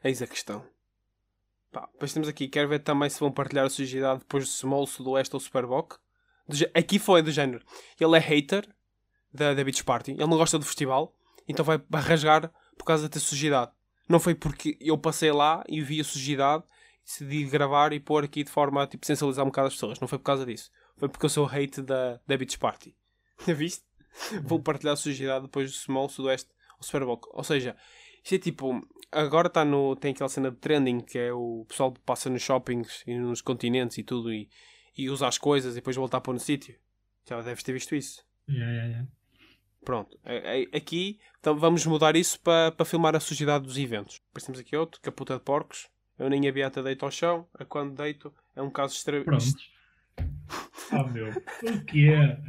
Eis 0.02 0.22
a 0.22 0.28
questão. 0.28 0.66
Pá, 1.74 1.90
depois 1.92 2.14
temos 2.14 2.30
aqui, 2.30 2.48
quero 2.48 2.70
ver 2.70 2.80
também 2.80 3.10
se 3.10 3.20
vão 3.20 3.34
partilhar 3.34 3.66
a 3.66 3.70
sujidade 3.70 4.20
depois 4.20 4.46
do 4.46 4.50
Small, 4.50 4.88
Sudoeste 4.88 5.36
ou 5.36 5.42
Superboc. 5.42 5.98
Aqui 6.74 7.00
foi 7.00 7.22
do 7.22 7.32
género. 7.32 7.64
Ele 8.00 8.16
é 8.16 8.20
hater 8.20 8.68
da, 9.34 9.54
da 9.54 9.64
Beach 9.64 9.84
Party. 9.84 10.12
Ele 10.12 10.28
não 10.28 10.38
gosta 10.38 10.60
do 10.60 10.66
festival. 10.66 11.16
Então 11.48 11.66
vai, 11.66 11.80
rasgar 11.94 12.52
por 12.78 12.86
causa 12.86 13.08
da 13.10 13.20
sujidade. 13.20 13.72
Não 14.08 14.20
foi 14.20 14.36
porque 14.36 14.78
eu 14.80 14.98
passei 14.98 15.32
lá 15.32 15.64
e 15.68 15.82
vi 15.82 16.00
a 16.00 16.04
sujidade 16.04 16.64
decidi 17.06 17.46
gravar 17.46 17.94
e 17.94 18.00
pôr 18.00 18.24
aqui 18.24 18.44
de 18.44 18.50
forma 18.50 18.84
a 18.84 18.88
tipo, 18.88 19.06
sensibilizar 19.06 19.46
um 19.46 19.50
bocado 19.50 19.68
as 19.68 19.76
pessoas. 19.76 20.00
Não 20.00 20.08
foi 20.08 20.18
por 20.18 20.26
causa 20.26 20.46
disso. 20.46 20.72
Foi 20.98 21.08
porque 21.08 21.26
eu 21.26 21.30
sou 21.30 21.46
hate 21.46 21.82
da, 21.82 22.20
da 22.26 22.38
Beach 22.38 22.58
Party. 22.58 22.96
Viste? 23.46 23.86
Vou 24.44 24.60
partilhar 24.60 24.94
a 24.94 24.98
sujidade 24.98 25.46
depois 25.46 25.72
do 25.72 25.78
Small, 25.78 26.10
Sudoeste 26.10 26.50
ou 26.78 26.84
Superboc. 26.84 27.28
Ou 27.32 27.44
seja, 27.44 27.76
isto 28.24 28.36
é 28.36 28.40
tipo. 28.40 28.82
Agora 29.12 29.48
está 29.48 29.64
no. 29.64 29.96
Tem 29.96 30.12
aquela 30.12 30.30
cena 30.30 30.50
de 30.50 30.58
trending 30.58 31.02
que 31.02 31.20
é 31.20 31.32
o 31.32 31.66
pessoal 31.68 31.92
que 31.92 32.00
passa 32.02 32.30
nos 32.30 32.42
shoppings 32.42 33.04
e 33.06 33.18
nos 33.18 33.42
continentes 33.42 33.98
e 33.98 34.04
tudo 34.04 34.34
e, 34.34 34.50
e 34.98 35.10
usa 35.10 35.28
as 35.28 35.38
coisas 35.38 35.74
e 35.74 35.76
depois 35.76 35.96
voltar 35.96 36.22
para 36.22 36.34
no 36.34 36.40
sítio. 36.40 36.76
Já 37.28 37.42
deves 37.42 37.64
ter 37.64 37.74
visto 37.74 37.96
isso. 37.96 38.24
Yeah, 38.48 38.72
yeah, 38.72 38.90
yeah. 38.90 39.12
Pronto. 39.84 40.20
Aqui 40.76 41.20
então, 41.46 41.60
vamos 41.60 41.86
mudar 41.86 42.16
isso 42.16 42.40
para, 42.40 42.72
para 42.72 42.86
filmar 42.88 43.16
a 43.16 43.20
sujidade 43.20 43.66
dos 43.66 43.78
eventos. 43.78 44.20
Depois 44.30 44.44
temos 44.44 44.60
aqui 44.60 44.76
outro, 44.76 45.00
caputa 45.00 45.36
de 45.36 45.42
porcos. 45.42 45.88
Eu 46.18 46.28
nem 46.28 46.50
a 46.50 46.52
beata 46.52 46.82
deito 46.82 47.06
ao 47.06 47.12
chão. 47.12 47.48
A 47.54 47.64
quando 47.64 47.96
deito 47.96 48.34
é 48.56 48.64
um 48.64 48.72
caso 48.72 48.96
extremo. 48.96 49.26
Pronto. 49.26 49.46
Ah, 50.92 51.04
meu. 51.04 51.30
O 51.30 51.86
que 51.86 52.10
é? 52.10 52.42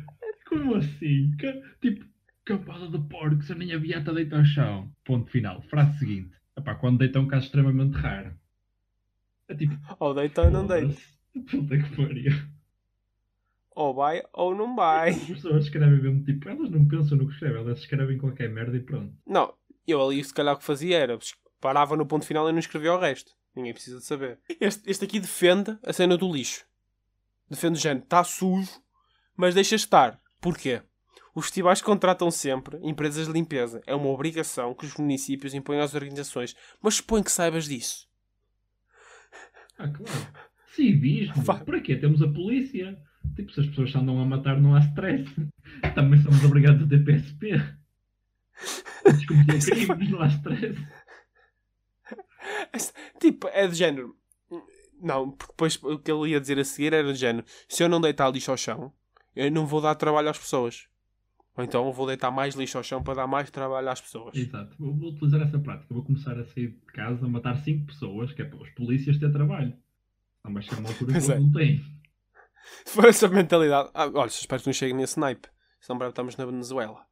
Como 0.49 0.77
assim? 0.77 1.31
Que, 1.39 1.63
tipo, 1.83 2.07
campada 2.43 2.89
de 2.89 2.99
porcos, 3.07 3.51
eu 3.51 3.57
nem 3.57 3.75
a 3.75 3.79
beata 3.79 4.15
deito 4.15 4.35
ao 4.35 4.47
chão. 4.47 4.91
Ponto 5.05 5.31
final. 5.31 5.61
Frase 5.69 5.99
seguinte. 5.99 6.35
Epá, 6.57 6.75
quando 6.75 6.97
deita 6.97 7.19
é 7.19 7.21
um 7.21 7.29
caso 7.29 7.45
extremamente 7.45 7.99
raro. 7.99 8.35
É 9.47 9.55
tipo. 9.55 9.75
Ou 9.99 10.15
deita 10.15 10.41
ou 10.41 10.51
não 10.51 10.67
deita. 10.67 10.97
Puta 11.51 11.77
que 11.77 11.97
pariu. 11.97 12.33
Ou 13.75 13.95
vai 13.95 14.23
ou 14.33 14.55
não 14.55 14.75
vai. 14.75 15.11
As 15.11 15.25
pessoas 15.25 15.65
escrevem 15.65 16.01
mesmo 16.01 16.25
tipo, 16.25 16.49
elas 16.49 16.71
não 16.71 16.89
pensam 16.89 17.19
no 17.19 17.27
que 17.27 17.35
escrevem, 17.35 17.61
elas 17.61 17.79
escrevem 17.79 18.17
qualquer 18.17 18.49
merda 18.49 18.77
e 18.77 18.81
pronto. 18.81 19.13
Não, 19.27 19.53
eu 19.87 20.03
ali 20.03 20.23
se 20.25 20.33
calhar 20.33 20.55
o 20.55 20.59
que 20.59 20.65
fazia 20.65 20.99
era 20.99 21.19
parava 21.61 21.97
no 21.97 22.07
ponto 22.07 22.25
final 22.25 22.49
e 22.49 22.53
não 22.53 22.59
escrevia 22.59 22.95
o 22.95 22.99
resto. 22.99 23.33
Ninguém 23.55 23.73
precisa 23.73 23.99
de 23.99 24.05
saber. 24.05 24.39
Este, 24.61 24.91
este 24.91 25.05
aqui 25.05 25.21
defende 25.21 25.79
a 25.83 25.93
cena 25.93 26.17
do 26.17 26.31
lixo. 26.31 26.65
Defende 27.49 27.79
o 27.79 27.81
género, 27.81 28.05
está 28.05 28.25
sujo, 28.25 28.81
mas 29.37 29.55
deixa 29.55 29.75
estar. 29.77 30.21
Porquê? 30.41 30.83
Os 31.35 31.47
festivais 31.47 31.83
contratam 31.83 32.31
sempre 32.31 32.79
empresas 32.83 33.27
de 33.27 33.33
limpeza. 33.33 33.83
É 33.87 33.95
uma 33.95 34.09
obrigação 34.09 34.75
que 34.75 34.87
os 34.87 34.95
municípios 34.97 35.53
impõem 35.53 35.81
às 35.81 35.95
organizações. 35.95 36.57
Mas 36.81 36.95
supõe 36.95 37.23
que 37.23 37.31
saibas 37.31 37.67
disso. 37.67 38.09
Ah, 39.79 39.89
claro. 39.89 40.46
Civismo. 40.77 41.43
Para 41.45 41.81
quê? 41.81 41.97
Temos 41.97 42.23
a 42.23 42.29
polícia. 42.29 42.97
Tipo, 43.35 43.51
se 43.53 43.61
as 43.61 43.67
pessoas 43.67 43.95
andam 43.97 44.21
a 44.21 44.25
matar, 44.25 44.61
não 44.61 44.75
há 44.75 44.79
stress. 44.81 45.29
Também 45.95 46.21
somos 46.23 46.45
obrigados 46.45 46.83
a 46.83 46.87
ter 46.87 47.03
PSP. 47.05 47.61
Descometer 49.05 49.65
crimes, 49.65 50.11
não 50.11 50.21
há 50.21 50.29
stress. 50.29 50.79
Tipo, 53.19 53.49
é 53.49 53.67
de 53.67 53.75
género. 53.75 54.15
Não, 55.01 55.31
porque 55.31 55.53
depois 55.53 55.77
o 55.83 55.99
que 55.99 56.11
ele 56.11 56.31
ia 56.31 56.41
dizer 56.41 56.59
a 56.59 56.65
seguir 56.65 56.93
era 56.93 57.13
de 57.13 57.19
género: 57.19 57.45
se 57.69 57.83
eu 57.83 57.89
não 57.89 58.01
deitar 58.01 58.31
lixo 58.31 58.51
ao 58.51 58.57
chão, 58.57 58.93
eu 59.35 59.51
não 59.51 59.67
vou 59.67 59.81
dar 59.81 59.95
trabalho 59.95 60.29
às 60.29 60.39
pessoas. 60.39 60.89
Ou 61.57 61.65
então 61.65 61.91
vou 61.91 62.07
deitar 62.07 62.31
mais 62.31 62.55
lixo 62.55 62.77
ao 62.77 62.85
chão 62.85 63.03
para 63.03 63.15
dar 63.15 63.27
mais 63.27 63.51
trabalho 63.51 63.89
às 63.89 64.01
pessoas. 64.01 64.37
Exato. 64.37 64.77
Vou, 64.79 64.95
vou 64.95 65.11
utilizar 65.11 65.41
essa 65.41 65.59
prática. 65.59 65.93
Vou 65.93 66.05
começar 66.05 66.39
a 66.39 66.45
sair 66.45 66.69
de 66.69 66.93
casa 66.93 67.25
a 67.25 67.29
matar 67.29 67.57
5 67.57 67.87
pessoas, 67.87 68.33
que 68.33 68.43
é 68.43 68.45
para 68.45 68.63
os 68.63 68.71
polícias 68.71 69.19
ter 69.19 69.33
trabalho. 69.33 69.75
Não 70.47 70.55
vai 70.55 70.63
chegar 70.63 70.79
uma 70.79 70.89
altura 70.89 71.21
que 71.21 71.33
é. 71.33 71.39
não 71.41 71.53
tem. 71.53 71.79
Se 72.85 72.95
for 72.95 73.05
essa 73.07 73.29
mentalidade. 73.29 73.91
Ah, 73.93 74.07
olha, 74.15 74.29
espero 74.29 74.63
que 74.63 74.69
não 74.69 74.73
chegue 74.73 74.95
nesse 74.95 75.19
naipe. 75.19 75.49
Senão 75.81 75.99
breve 75.99 76.11
estamos 76.11 76.37
na 76.37 76.47
Venezuela. 76.47 77.05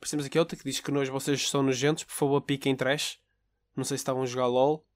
Precisamos 0.00 0.26
aqui 0.26 0.38
outra 0.38 0.56
que 0.56 0.64
diz 0.64 0.80
que 0.80 0.90
nós 0.90 1.08
vocês 1.08 1.48
são 1.48 1.62
nojentos, 1.62 2.04
por 2.04 2.14
favor 2.14 2.40
piquem 2.40 2.74
trash. 2.74 3.20
Não 3.74 3.84
sei 3.84 3.98
se 3.98 4.02
estavam 4.02 4.22
a 4.22 4.26
jogar 4.26 4.46
LOL. 4.46 4.86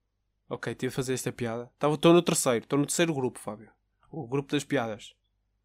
Ok, 0.49 0.75
tive 0.75 0.91
de 0.91 0.97
fazer 0.97 1.15
esta 1.15 1.31
piada. 1.31 1.71
Estou 1.93 2.13
no 2.13 2.23
terceiro, 2.23 2.65
estou 2.65 2.79
no 2.79 2.87
terceiro 2.87 3.15
grupo, 3.15 3.39
Fábio. 3.39 3.71
O 4.11 4.27
grupo 4.27 4.51
das 4.53 4.65
piadas. 4.65 5.15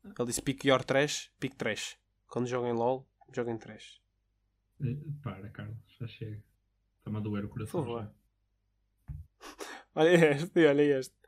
Ele 0.04 0.28
disse 0.28 0.41
pique 0.41 0.68
your 0.68 0.84
trash, 0.84 1.32
pique 1.39 1.56
trash. 1.56 1.98
Quando 2.28 2.48
joguem 2.48 2.74
LOL, 2.74 3.08
joguem 3.34 3.58
trash. 3.58 4.02
Eh, 4.82 4.98
para, 5.24 5.50
Carlos, 5.50 5.78
já 6.00 6.08
chega. 6.08 6.44
Está-me 7.00 7.18
a 7.18 7.20
doer 7.22 7.46
o 7.46 7.50
coração. 7.50 7.84
Por 7.84 7.88
favor. 7.88 8.12
olha 9.96 10.32
este, 10.32 10.65
olha 10.68 11.00
este. 11.00 11.24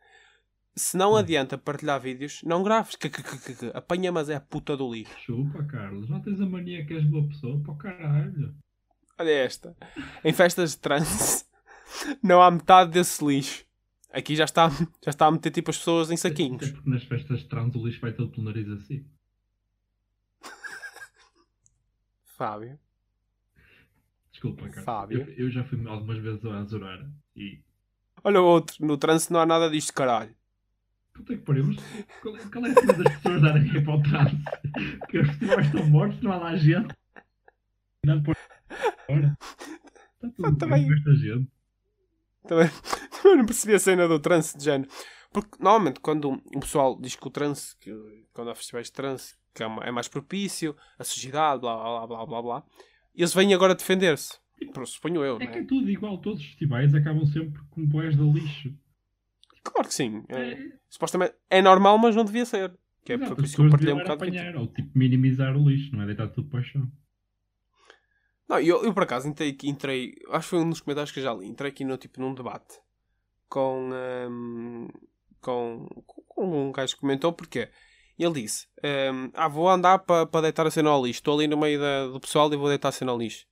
Se 0.77 0.95
não 0.95 1.13
hum. 1.13 1.15
adianta 1.15 1.57
partilhar 1.57 1.99
vídeos, 1.99 2.41
não 2.43 2.61
graves. 2.61 2.95
Que, 2.95 3.09
que, 3.09 3.23
que, 3.23 3.55
que, 3.55 3.65
apanha, 3.73 4.11
mas 4.11 4.29
é 4.29 4.35
a 4.35 4.39
puta 4.39 4.77
do 4.77 4.93
lixo. 4.93 5.19
Chupa, 5.19 5.63
Carlos. 5.65 6.07
Não 6.07 6.21
tens 6.21 6.39
a 6.39 6.45
mania 6.45 6.85
que 6.85 6.93
és 6.93 7.03
boa 7.03 7.27
pessoa? 7.27 7.59
Para 7.63 7.73
o 7.73 7.77
caralho. 7.77 8.55
Olha 9.17 9.31
esta. 9.31 9.75
Em 10.23 10.31
festas 10.31 10.71
de 10.71 10.77
trance, 10.77 11.45
não 12.21 12.43
há 12.43 12.51
metade 12.51 12.91
desse 12.91 13.25
lixo. 13.25 13.65
Aqui 14.11 14.35
já 14.35 14.45
está, 14.45 14.69
já 14.69 15.09
está 15.09 15.25
a 15.25 15.31
meter 15.31 15.49
tipo 15.49 15.71
as 15.71 15.77
pessoas 15.79 16.11
em 16.11 16.17
saquinhos. 16.17 16.61
É 16.61 16.71
porque 16.71 16.89
nas 16.89 17.03
festas 17.03 17.39
de 17.39 17.49
trans 17.49 17.75
o 17.75 17.83
lixo 17.83 17.99
vai 17.99 18.13
todo 18.13 18.29
pelo 18.29 18.43
nariz 18.43 18.69
assim. 18.69 19.03
Fábio. 22.37 22.79
Desculpa, 24.31 24.69
cara. 24.69 24.83
Fábio. 24.83 25.21
Eu, 25.21 25.45
eu, 25.45 25.49
já 25.49 25.63
fui 25.63 25.83
algumas 25.87 26.19
vezes 26.19 26.45
ao 26.45 26.51
Azurar 26.53 27.03
e. 27.35 27.59
Olha 28.23 28.39
o 28.39 28.45
outro, 28.45 28.85
no 28.85 28.95
trânsito 28.95 29.33
não 29.33 29.39
há 29.39 29.45
nada 29.45 29.69
disto, 29.69 29.91
caralho. 29.91 30.37
Puta 31.17 31.35
que 31.35 31.43
pariu, 31.43 31.65
qual, 32.21 32.37
é, 32.37 32.39
qual 32.39 32.65
é 32.65 32.69
a 32.69 32.73
cena 32.75 32.93
das 32.93 33.15
pessoas 33.15 33.41
darem 33.41 33.63
rei 33.63 33.81
para 33.81 33.95
o 33.95 34.03
trânsito? 34.03 34.43
Que 35.09 35.19
os 35.19 35.27
festivais 35.29 35.65
estão 35.65 35.89
mortos, 35.89 36.21
não 36.21 36.31
há 36.31 36.37
lá 36.37 36.55
gente. 36.55 36.95
Não 38.05 38.21
por. 38.21 38.37
Está 39.09 40.29
tudo 40.35 40.57
também, 40.57 40.85
com 40.85 40.93
esta 40.93 41.15
gente. 41.15 41.49
Também, 42.47 42.69
também 43.21 43.37
não 43.37 43.45
percebi 43.45 43.73
a 43.73 43.79
cena 43.79 44.07
do 44.07 44.19
trance 44.19 44.55
de 44.55 44.63
género. 44.63 44.89
Porque 45.33 45.57
normalmente 45.59 45.99
quando 45.99 46.31
o 46.31 46.59
pessoal 46.59 46.97
diz 47.01 47.15
que 47.15 47.27
o 47.27 47.31
trance, 47.31 47.75
que, 47.79 47.91
quando 48.31 48.51
há 48.51 48.55
festivais 48.55 48.87
de 48.87 48.93
trance, 48.93 49.35
que 49.55 49.63
é, 49.63 49.65
é 49.65 49.91
mais 49.91 50.07
propício, 50.07 50.75
a 50.99 51.03
sujidade, 51.03 51.61
blá 51.61 51.75
blá 51.75 52.07
blá 52.07 52.25
blá 52.25 52.41
blá, 52.41 52.63
eles 53.15 53.33
vêm 53.33 53.53
agora 53.55 53.73
defender-se. 53.73 54.37
Suponho 54.85 55.23
eu, 55.23 55.39
é 55.39 55.43
é? 55.43 55.47
que 55.47 55.59
é 55.59 55.63
tudo 55.63 55.89
igual, 55.89 56.17
todos 56.19 56.39
os 56.39 56.45
festivais 56.45 56.93
acabam 56.93 57.25
sempre 57.25 57.59
com 57.71 57.85
boés 57.85 58.15
de 58.15 58.23
lixo. 58.23 58.73
Claro 59.71 59.87
que 59.87 59.93
sim. 59.93 60.23
É, 60.29 60.51
é... 60.53 60.71
Supostamente 60.89 61.35
é 61.49 61.61
normal, 61.61 61.97
mas 61.97 62.15
não 62.15 62.25
devia 62.25 62.45
ser. 62.45 62.73
Que 63.03 63.13
é 63.13 63.15
Exato, 63.15 63.35
por 63.35 63.45
isso 63.45 63.55
que 63.55 63.61
eu 63.61 63.69
partilhei 63.69 63.93
um 63.93 63.99
bocado. 63.99 64.23
Apanhar, 64.23 64.55
ou 64.55 64.67
tipo 64.67 64.89
minimizar 64.97 65.55
o 65.55 65.69
lixo, 65.69 65.95
não 65.95 66.03
é 66.03 66.05
deitar 66.05 66.27
tudo 66.29 66.49
para 66.49 66.59
o 66.59 66.63
chão. 66.63 66.91
Não, 68.49 68.59
eu, 68.59 68.83
eu 68.83 68.93
por 68.93 69.03
acaso 69.03 69.27
entrei, 69.27 69.57
entrei, 69.63 70.15
acho 70.29 70.45
que 70.45 70.49
foi 70.49 70.59
um 70.59 70.69
dos 70.69 70.79
comentários 70.79 71.11
que 71.11 71.19
eu 71.19 71.23
já 71.23 71.33
li, 71.33 71.47
entrei 71.47 71.69
aqui 71.69 71.83
no, 71.83 71.97
tipo, 71.97 72.21
num 72.21 72.33
debate 72.33 72.79
com, 73.49 73.89
um, 74.29 74.87
com, 75.41 75.85
com 76.27 76.67
um 76.67 76.71
gajo 76.71 76.95
que 76.95 77.01
comentou 77.01 77.33
porque 77.33 77.69
ele 78.17 78.41
disse: 78.41 78.67
um, 78.83 79.29
Ah, 79.33 79.47
vou 79.47 79.69
andar 79.69 79.99
para 79.99 80.25
pa 80.25 80.41
deitar 80.41 80.65
a 80.65 80.71
cena 80.71 80.89
ao 80.89 81.05
lixo, 81.05 81.19
estou 81.19 81.37
ali 81.37 81.47
no 81.47 81.57
meio 81.57 81.79
da, 81.79 82.07
do 82.07 82.19
pessoal 82.19 82.51
e 82.51 82.57
vou 82.57 82.69
deitar 82.69 82.89
a 82.89 82.93
cena 82.93 83.11
ao 83.11 83.17
lixo. 83.17 83.45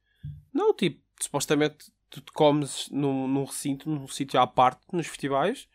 Não, 0.54 0.74
tipo, 0.74 1.02
supostamente 1.20 1.92
tu 2.10 2.22
te 2.22 2.32
comes 2.32 2.90
num, 2.90 3.28
num 3.28 3.44
recinto, 3.44 3.90
num 3.90 4.08
sítio 4.08 4.40
à 4.40 4.48
parte, 4.48 4.82
nos 4.92 5.08
festivais, 5.08 5.68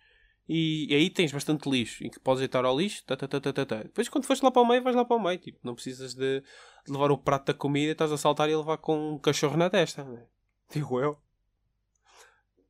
e, 0.52 0.88
e 0.90 0.94
aí 0.96 1.08
tens 1.08 1.30
bastante 1.30 1.70
lixo 1.70 2.04
em 2.04 2.10
que 2.10 2.18
podes 2.18 2.40
deitar 2.40 2.64
ao 2.64 2.76
lixo. 2.76 3.04
Tá, 3.06 3.16
tá, 3.16 3.28
tá, 3.28 3.40
tá, 3.40 3.52
tá, 3.52 3.64
tá. 3.64 3.82
Depois, 3.84 4.08
quando 4.08 4.24
fores 4.24 4.42
lá 4.42 4.50
para 4.50 4.62
o 4.62 4.66
meio, 4.66 4.82
vais 4.82 4.96
lá 4.96 5.04
para 5.04 5.16
o 5.16 5.22
meio. 5.22 5.38
Tipo, 5.38 5.60
não 5.62 5.76
precisas 5.76 6.12
de, 6.12 6.42
de 6.84 6.92
levar 6.92 7.12
o 7.12 7.16
prato 7.16 7.46
da 7.46 7.54
comida, 7.54 7.92
estás 7.92 8.10
a 8.10 8.16
saltar 8.16 8.50
e 8.50 8.56
levar 8.56 8.78
com 8.78 9.14
um 9.14 9.18
cachorro 9.18 9.56
na 9.56 9.70
testa. 9.70 10.02
Né? 10.02 10.24
Digo 10.74 10.98
eu. 10.98 11.16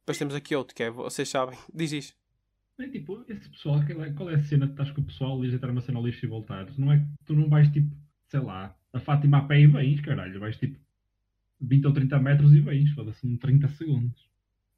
Depois 0.01 0.19
temos 0.19 0.35
aqui 0.35 0.55
outro 0.55 0.75
que 0.75 0.83
é, 0.83 0.90
vocês 0.90 1.27
sabem, 1.27 1.59
diz 1.73 1.90
isso. 1.93 2.14
É 2.79 2.87
tipo, 2.87 3.25
esse 3.29 3.49
pessoal, 3.49 3.81
é, 3.81 4.11
qual 4.12 4.29
é 4.29 4.35
a 4.35 4.43
cena 4.43 4.66
que 4.66 4.73
estás 4.73 4.90
com 4.90 5.01
o 5.01 5.05
pessoal 5.05 5.43
e 5.43 5.49
deitar 5.49 5.71
uma 5.71 5.81
cena 5.81 5.99
ao 5.99 6.07
lixo 6.07 6.27
e 6.27 6.29
voltares? 6.29 6.77
Não 6.77 6.93
é 6.93 6.99
que 6.99 7.07
tu 7.25 7.35
não 7.35 7.49
vais 7.49 7.71
tipo, 7.73 7.97
sei 8.29 8.40
lá, 8.40 8.77
a 8.93 9.01
Fátima 9.01 9.38
a 9.38 9.43
pé 9.45 9.59
e 9.59 9.66
vens, 9.66 10.03
caralho. 10.03 10.38
Vais 10.38 10.59
tipo 10.59 10.79
20 11.62 11.87
ou 11.87 11.93
30 11.95 12.19
metros 12.19 12.53
e 12.53 12.61
vens, 12.61 12.90
foda-se, 12.90 13.27
em 13.27 13.38
30 13.38 13.69
segundos. 13.69 14.29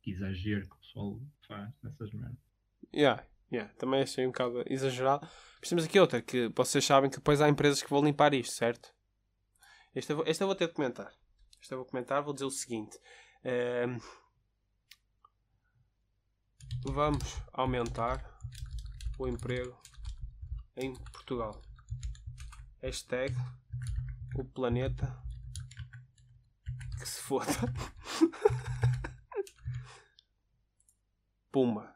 Que 0.03 0.13
exagero 0.13 0.69
que 0.69 0.75
o 0.75 0.79
pessoal 0.79 1.21
faz 1.49 1.73
nessas 1.83 2.13
merdas. 2.13 2.52
Yeah, 2.95 3.25
yeah. 3.51 3.73
Também 3.75 4.03
achei 4.03 4.27
um 4.27 4.31
bocado 4.31 4.63
exagerado. 4.67 5.27
Mas 5.61 5.69
temos 5.69 5.85
aqui 5.85 5.99
outra, 5.99 6.21
que 6.21 6.49
vocês 6.55 6.85
sabem 6.85 7.09
que 7.09 7.17
depois 7.17 7.41
há 7.41 7.49
empresas 7.49 7.83
que 7.83 7.91
vão 7.91 8.05
limpar 8.05 8.35
isto, 8.35 8.55
certo? 8.55 8.93
Esta, 9.95 10.13
eu 10.13 10.25
eu 10.27 10.47
vou 10.47 10.55
ter 10.55 10.69
de 10.69 10.75
comentar. 10.75 11.13
Esta 11.61 11.75
eu 11.75 11.79
vou 11.79 11.87
comentar, 11.87 12.23
vou 12.23 12.35
dizer 12.35 12.47
o 12.47 12.51
seguinte. 12.51 12.99
Ehm, 13.45 13.99
vamos 16.85 17.41
aumentar 17.53 18.23
o 19.19 19.29
emprego 19.29 19.81
em 20.77 20.95
Portugal. 20.95 21.61
Hashtag 22.83 23.35
o 24.35 24.45
planeta 24.45 25.23
que 26.99 27.09
se 27.09 27.21
foda. 27.21 27.53
Pumba. 31.53 31.95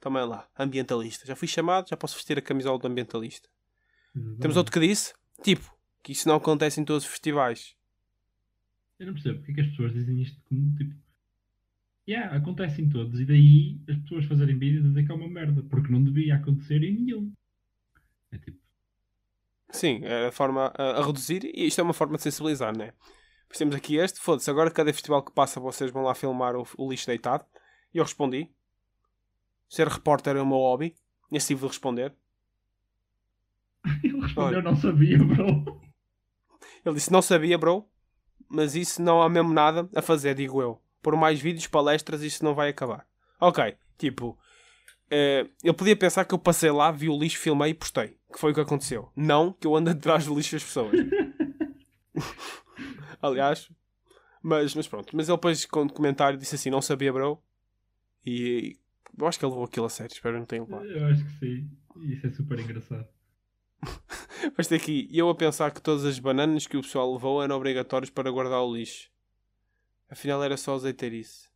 Também 0.00 0.24
lá, 0.24 0.48
ambientalista. 0.56 1.26
Já 1.26 1.34
fui 1.34 1.48
chamado, 1.48 1.88
já 1.88 1.96
posso 1.96 2.14
vestir 2.14 2.38
a 2.38 2.42
camisola 2.42 2.78
do 2.78 2.86
ambientalista. 2.86 3.48
Temos 4.40 4.56
outro 4.56 4.72
que 4.72 4.80
disse, 4.80 5.12
tipo, 5.42 5.76
que 6.02 6.12
isso 6.12 6.28
não 6.28 6.36
acontece 6.36 6.80
em 6.80 6.84
todos 6.84 7.04
os 7.04 7.10
festivais. 7.10 7.76
Eu 8.98 9.06
não 9.06 9.14
percebo 9.14 9.38
porque 9.38 9.52
é 9.52 9.54
que 9.54 9.60
as 9.60 9.68
pessoas 9.68 9.92
dizem 9.92 10.20
isto 10.22 10.40
como 10.48 10.74
tipo. 10.74 10.94
Yeah, 12.08 12.34
acontece 12.34 12.80
em 12.80 12.88
todos. 12.88 13.20
E 13.20 13.24
daí 13.24 13.80
as 13.88 13.96
pessoas 13.98 14.24
fazerem 14.24 14.58
vídeos 14.58 14.84
a 14.84 14.88
dizer 14.88 15.04
que 15.04 15.12
é 15.12 15.14
uma 15.14 15.28
merda. 15.28 15.62
Porque 15.62 15.92
não 15.92 16.02
devia 16.02 16.36
acontecer 16.36 16.82
em 16.82 16.94
nenhum. 16.94 17.32
É 18.32 18.38
tipo. 18.38 18.58
Sim, 19.70 20.00
é 20.02 20.28
a 20.28 20.32
forma 20.32 20.72
a, 20.74 21.00
a 21.00 21.06
reduzir, 21.06 21.44
e 21.44 21.66
isto 21.66 21.78
é 21.80 21.84
uma 21.84 21.92
forma 21.92 22.16
de 22.16 22.22
sensibilizar, 22.22 22.76
né? 22.76 22.94
Pois 23.46 23.58
temos 23.58 23.74
aqui 23.74 23.96
este, 23.96 24.18
foda-se, 24.18 24.50
agora 24.50 24.70
cada 24.70 24.92
festival 24.92 25.22
que 25.22 25.32
passa 25.32 25.60
vocês 25.60 25.90
vão 25.90 26.02
lá 26.02 26.14
filmar 26.14 26.56
o, 26.56 26.66
o 26.78 26.90
lixo 26.90 27.06
deitado. 27.06 27.44
E 27.92 27.98
eu 27.98 28.04
respondi. 28.04 28.50
Ser 29.68 29.88
repórter 29.88 30.36
é 30.36 30.40
o 30.40 30.46
meu 30.46 30.58
hobby. 30.58 30.94
E 31.30 31.36
assim 31.36 31.48
tive 31.48 31.62
de 31.62 31.66
responder. 31.68 32.14
Ele 34.02 34.20
respondeu, 34.20 34.58
Olha. 34.58 34.62
não 34.62 34.76
sabia, 34.76 35.18
bro. 35.18 35.80
Ele 36.84 36.94
disse, 36.94 37.12
não 37.12 37.20
sabia, 37.20 37.58
bro, 37.58 37.86
mas 38.48 38.74
isso 38.74 39.02
não 39.02 39.22
há 39.22 39.28
mesmo 39.28 39.52
nada 39.52 39.88
a 39.94 40.00
fazer, 40.00 40.34
digo 40.34 40.62
eu. 40.62 40.80
Por 41.02 41.14
mais 41.16 41.40
vídeos, 41.40 41.66
palestras, 41.66 42.22
isso 42.22 42.44
não 42.44 42.54
vai 42.54 42.70
acabar. 42.70 43.06
Ok, 43.40 43.76
tipo, 43.98 44.38
eh, 45.10 45.46
eu 45.62 45.74
podia 45.74 45.96
pensar 45.96 46.24
que 46.24 46.34
eu 46.34 46.38
passei 46.38 46.70
lá, 46.70 46.90
vi 46.90 47.08
o 47.08 47.18
lixo, 47.18 47.38
filmei 47.38 47.70
e 47.70 47.74
postei. 47.74 48.16
Que 48.32 48.38
foi 48.38 48.52
o 48.52 48.54
que 48.54 48.60
aconteceu. 48.60 49.10
Não 49.14 49.52
que 49.52 49.66
eu 49.66 49.76
ando 49.76 49.90
atrás 49.90 50.26
do 50.26 50.34
lixo 50.34 50.52
das 50.52 50.64
pessoas. 50.64 50.92
Aliás, 53.20 53.70
mas, 54.42 54.74
mas 54.74 54.88
pronto. 54.88 55.16
Mas 55.16 55.28
ele 55.28 55.36
depois, 55.36 55.64
com 55.66 55.82
o 55.82 55.92
comentário, 55.92 56.38
disse 56.38 56.54
assim, 56.54 56.70
não 56.70 56.82
sabia, 56.82 57.12
bro. 57.12 57.42
E 58.24 58.78
eu 59.18 59.26
acho 59.26 59.38
que 59.38 59.44
ele 59.44 59.50
levou 59.50 59.64
aquilo 59.64 59.86
a 59.86 59.90
sério, 59.90 60.12
espero 60.12 60.34
que 60.34 60.38
não 60.38 60.46
tenha 60.46 60.62
levado. 60.62 60.84
Eu 60.86 61.06
acho 61.06 61.24
que 61.24 61.32
sim. 61.38 61.70
Isso 62.02 62.26
é 62.26 62.30
super 62.30 62.58
engraçado. 62.58 63.08
Mas 64.56 64.68
tem 64.68 64.78
aqui, 64.78 65.08
eu 65.12 65.28
a 65.28 65.34
pensar 65.34 65.70
que 65.72 65.82
todas 65.82 66.04
as 66.04 66.18
bananas 66.18 66.66
que 66.66 66.76
o 66.76 66.82
pessoal 66.82 67.12
levou 67.12 67.42
eram 67.42 67.56
obrigatórias 67.56 68.10
para 68.10 68.30
guardar 68.30 68.62
o 68.62 68.74
lixo. 68.74 69.10
Afinal 70.08 70.42
era 70.42 70.56
só 70.56 70.74
azeiteirice. 70.74 71.48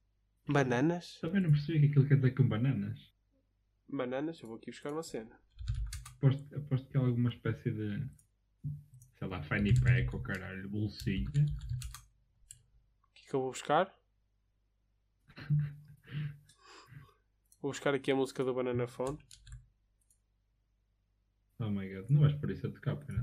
Bananas? 0.47 1.19
Também 1.21 1.41
não 1.41 1.53
percebi 1.53 1.79
o 1.79 1.81
que 1.81 1.87
aquilo 1.87 2.09
quer 2.09 2.17
dizer 2.17 2.33
com 2.33 2.49
bananas. 2.49 3.13
Bananas? 3.89 4.41
Eu 4.41 4.49
vou 4.49 4.57
aqui 4.57 4.71
buscar 4.71 4.93
uma 4.93 5.03
cena. 5.03 5.39
Aposto, 6.17 6.57
aposto 6.57 6.89
que 6.89 6.97
é 6.97 7.01
alguma 7.01 7.31
espécie 7.31 7.71
de. 7.71 8.05
Sei 9.19 9.29
lá, 9.29 9.43
fanny 9.43 9.73
pack 9.81 10.15
ou 10.15 10.21
caralho, 10.21 10.69
bolsinha. 10.69 11.29
O 11.29 13.13
que 13.15 13.25
é 13.25 13.29
que 13.29 13.35
eu 13.35 13.41
vou 13.41 13.51
buscar? 13.51 13.95
Vou 17.63 17.71
buscar 17.71 17.95
aqui 17.95 18.11
a 18.11 18.17
música 18.17 18.43
do 18.43 18.53
Banana 18.53 18.89
Phone. 18.89 19.17
Oh 21.61 21.71
my 21.71 21.89
god, 21.89 22.11
não 22.11 22.23
vais 22.23 22.35
por 22.35 22.51
isso 22.51 22.67
a 22.67 22.71
tocar, 22.71 22.97
não? 23.09 23.23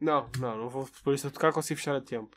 Não, 0.00 0.30
não, 0.38 0.56
não 0.56 0.68
vou 0.70 0.88
por 1.04 1.12
isso 1.12 1.28
a 1.28 1.30
tocar, 1.30 1.52
consigo 1.52 1.78
fechar 1.78 1.94
a 1.94 2.00
tempo. 2.00 2.34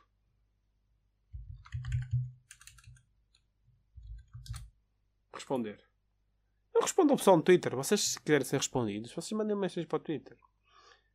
Responder. 5.33 5.79
Eu 6.73 6.81
respondo 6.81 7.13
ao 7.13 7.17
pessoal 7.17 7.37
no 7.37 7.43
Twitter. 7.43 7.73
Vocês, 7.77 8.01
se 8.01 8.19
quiserem 8.19 8.45
ser 8.45 8.57
respondidos, 8.57 9.13
vocês 9.13 9.31
mandem 9.31 9.55
mensagens 9.55 9.87
para 9.87 9.95
o 9.95 10.01
Twitter. 10.01 10.37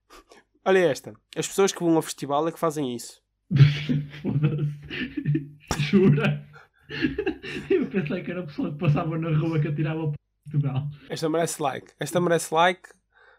Olha 0.65 0.79
esta. 0.79 1.13
As 1.37 1.47
pessoas 1.47 1.73
que 1.73 1.81
vão 1.81 1.95
ao 1.95 2.03
festival 2.03 2.49
é 2.49 2.53
que 2.53 2.59
fazem 2.59 2.97
isso. 2.97 3.23
Foda-se. 4.23 5.91
Jura? 5.91 6.50
Eu 7.71 7.87
pensei 7.87 8.23
que 8.23 8.31
era 8.31 8.41
a 8.41 8.47
pessoa 8.47 8.73
que 8.73 8.79
passava 8.79 9.17
na 9.19 9.37
rua 9.37 9.61
que 9.61 9.69
atirava 9.69 10.09
para 10.09 10.17
Portugal. 10.45 10.89
Esta 11.09 11.29
merece 11.29 11.63
like. 11.63 11.93
Esta 11.99 12.21
merece 12.21 12.55
like. 12.55 12.89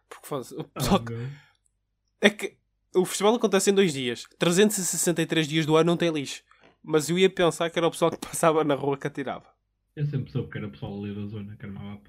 Porque 0.10 0.36
o 0.56 0.64
pessoal 0.64 1.02
Oh. 1.04 2.22
É 2.22 2.30
que 2.30 2.58
o 2.94 3.06
festival 3.06 3.36
acontece 3.36 3.72
em 3.72 3.74
dois 3.74 3.94
dias. 3.94 4.26
363 4.38 5.48
dias 5.48 5.66
do 5.66 5.76
ano 5.76 5.88
não 5.92 5.98
tem 5.98 6.12
lixo. 6.12 6.44
Mas 6.84 7.10
eu 7.10 7.18
ia 7.18 7.30
pensar 7.30 7.70
que 7.70 7.78
era 7.78 7.88
o 7.88 7.92
pessoal 7.92 8.12
que 8.12 8.18
passava 8.18 8.64
na 8.64 8.76
rua 8.76 8.98
que 8.98 9.08
atirava. 9.08 9.46
Eu 9.96 10.06
sempre 10.06 10.32
soube 10.32 10.50
que 10.50 10.58
era 10.58 10.68
o 10.68 10.72
pessoal 10.72 10.98
ali 11.04 11.14
da 11.14 11.26
zona, 11.28 11.56
que 11.56 11.66
armava. 11.66 12.02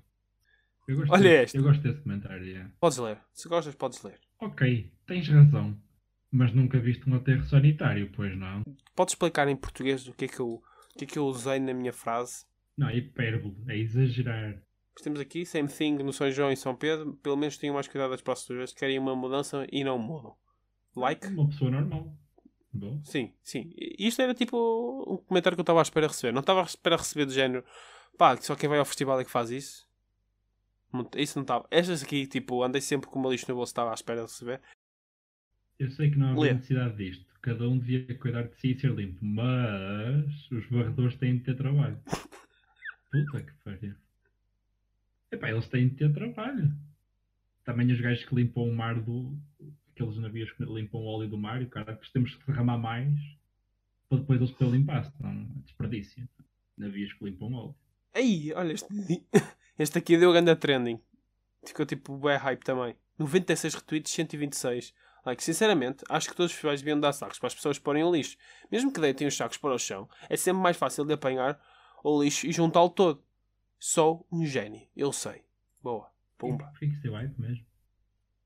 Eu 0.86 0.96
gosto 0.96 1.12
Olha 1.12 1.22
desse, 1.22 1.44
este. 1.44 1.56
Eu 1.58 1.62
gosto 1.62 1.82
desse 1.82 2.00
comentário, 2.00 2.44
yeah. 2.44 2.70
Podes 2.80 2.98
ler. 2.98 3.18
Se 3.32 3.48
gostas, 3.48 3.74
podes 3.74 4.02
ler. 4.02 4.18
Ok, 4.40 4.92
tens 5.06 5.28
razão. 5.28 5.76
Mas 6.30 6.52
nunca 6.52 6.78
viste 6.78 7.08
um 7.08 7.14
aterro 7.14 7.44
sanitário, 7.44 8.10
pois 8.14 8.36
não? 8.36 8.62
Podes 8.96 9.12
explicar 9.12 9.48
em 9.48 9.56
português 9.56 10.06
o 10.08 10.12
que 10.12 10.24
é 10.24 10.28
que 10.28 10.40
eu, 10.40 10.62
o 10.94 10.98
que 10.98 11.04
é 11.04 11.06
que 11.06 11.18
eu 11.18 11.26
usei 11.26 11.58
na 11.58 11.72
minha 11.74 11.92
frase? 11.92 12.44
Não, 12.76 12.88
é 12.88 12.96
hipérbole, 12.96 13.56
é 13.68 13.76
exagerar. 13.76 14.62
Temos 15.02 15.20
aqui, 15.20 15.46
same 15.46 15.68
thing 15.68 15.96
no 16.02 16.12
São 16.12 16.30
João 16.30 16.52
e 16.52 16.56
São 16.56 16.76
Pedro. 16.76 17.14
Pelo 17.22 17.36
menos 17.36 17.56
tenham 17.56 17.74
mais 17.74 17.88
cuidado 17.88 18.10
das 18.10 18.20
próximas 18.20 18.58
vezes. 18.58 18.74
Querem 18.74 18.98
uma 18.98 19.16
mudança 19.16 19.66
e 19.72 19.82
não 19.82 19.98
mudam. 19.98 20.36
Like? 20.94 21.26
Uma 21.28 21.48
pessoa 21.48 21.70
normal. 21.70 22.14
Bom, 22.74 23.00
Sim, 23.04 23.32
sim. 23.42 23.72
Isto 23.98 24.22
era 24.22 24.34
tipo 24.34 24.56
um 25.06 25.16
comentário 25.18 25.56
que 25.56 25.60
eu 25.60 25.62
estava 25.62 25.80
à 25.80 25.82
espera 25.82 26.06
de 26.06 26.12
receber. 26.12 26.32
Não 26.32 26.40
estava 26.40 26.60
à 26.60 26.64
espera 26.64 26.96
de 26.96 27.02
receber 27.02 27.24
do 27.26 27.32
género. 27.32 27.64
Pá, 28.18 28.36
que 28.36 28.44
só 28.44 28.54
quem 28.54 28.68
vai 28.68 28.78
ao 28.78 28.84
festival 28.84 29.18
é 29.20 29.24
que 29.24 29.30
faz 29.30 29.50
isso. 29.50 29.86
Isso 31.16 31.38
não 31.38 31.42
estava. 31.42 31.66
Estas 31.70 32.02
aqui, 32.02 32.26
tipo, 32.26 32.62
andei 32.62 32.80
sempre 32.80 33.08
com 33.08 33.18
uma 33.18 33.30
lista 33.30 33.50
no 33.50 33.56
bolso, 33.56 33.70
estava 33.70 33.90
à 33.90 33.94
espera 33.94 34.20
de 34.20 34.26
receber. 34.26 34.60
eu 35.78 35.90
sei 35.90 36.10
que 36.10 36.18
não 36.18 36.28
há 36.28 36.34
necessidade 36.34 36.96
disto. 36.96 37.31
Cada 37.42 37.68
um 37.68 37.78
devia 37.78 38.16
cuidar 38.18 38.44
de 38.44 38.54
si 38.60 38.72
e 38.72 38.80
ser 38.80 38.92
limpo. 38.92 39.24
Mas 39.24 40.50
os 40.50 40.66
varredores 40.70 41.16
têm 41.16 41.38
de 41.38 41.44
ter 41.44 41.56
trabalho. 41.56 41.98
Puta 43.10 43.42
que 43.42 43.52
pariu. 43.64 43.94
Epá, 45.30 45.50
eles 45.50 45.66
têm 45.68 45.88
de 45.88 45.96
ter 45.96 46.12
trabalho. 46.12 46.72
Também 47.64 47.90
os 47.90 48.00
gajos 48.00 48.24
que 48.24 48.34
limpam 48.34 48.62
o 48.62 48.74
mar 48.74 49.00
do. 49.00 49.36
Aqueles 49.94 50.16
navios 50.16 50.50
que 50.52 50.64
limpam 50.64 51.00
o 51.00 51.04
óleo 51.04 51.28
do 51.28 51.36
mar 51.36 51.60
e 51.60 51.64
o 51.64 51.68
cara, 51.68 51.98
temos 52.12 52.34
que 52.34 52.46
derramar 52.46 52.78
mais 52.78 53.18
para 54.12 54.20
depois 54.20 54.40
eles 54.40 54.52
poderem 54.52 54.80
limpar, 54.80 55.10
senão 55.16 55.30
é 55.30 55.60
desperdício. 55.64 56.28
Navios 56.76 57.12
que 57.14 57.24
limpam 57.24 57.52
óleo. 57.52 57.74
Ei, 58.14 58.52
olha, 58.54 58.74
este, 58.74 58.86
este 59.78 59.98
aqui 59.98 60.18
deu 60.18 60.32
grande 60.32 60.54
trending. 60.56 61.00
Ficou 61.66 61.86
tipo 61.86 62.18
bué 62.18 62.36
hype 62.36 62.62
também. 62.62 62.94
96 63.18 63.74
retweets, 63.74 64.12
126. 64.12 64.92
Like, 65.24 65.42
sinceramente, 65.42 66.04
acho 66.08 66.28
que 66.28 66.34
todos 66.34 66.50
os 66.50 66.52
festivais 66.52 66.80
deviam 66.80 66.98
dar 66.98 67.12
sacos 67.12 67.38
para 67.38 67.46
as 67.46 67.54
pessoas 67.54 67.78
porem 67.78 68.02
o 68.02 68.12
lixo. 68.12 68.36
Mesmo 68.70 68.92
que 68.92 69.00
deitem 69.00 69.26
os 69.26 69.36
sacos 69.36 69.56
para 69.56 69.74
o 69.74 69.78
chão, 69.78 70.08
é 70.28 70.36
sempre 70.36 70.62
mais 70.62 70.76
fácil 70.76 71.04
de 71.04 71.12
apanhar 71.12 71.60
o 72.02 72.22
lixo 72.22 72.46
e 72.46 72.52
juntá-lo 72.52 72.90
todo. 72.90 73.22
Sou 73.78 74.26
um 74.30 74.44
gênio, 74.44 74.86
eu 74.96 75.12
sei. 75.12 75.44
Boa. 75.80 76.10
Pumba. 76.36 76.66
Porquê 76.66 76.88
que 77.00 77.08
é 77.08 77.10
hype 77.10 77.38
mesmo? 77.38 77.66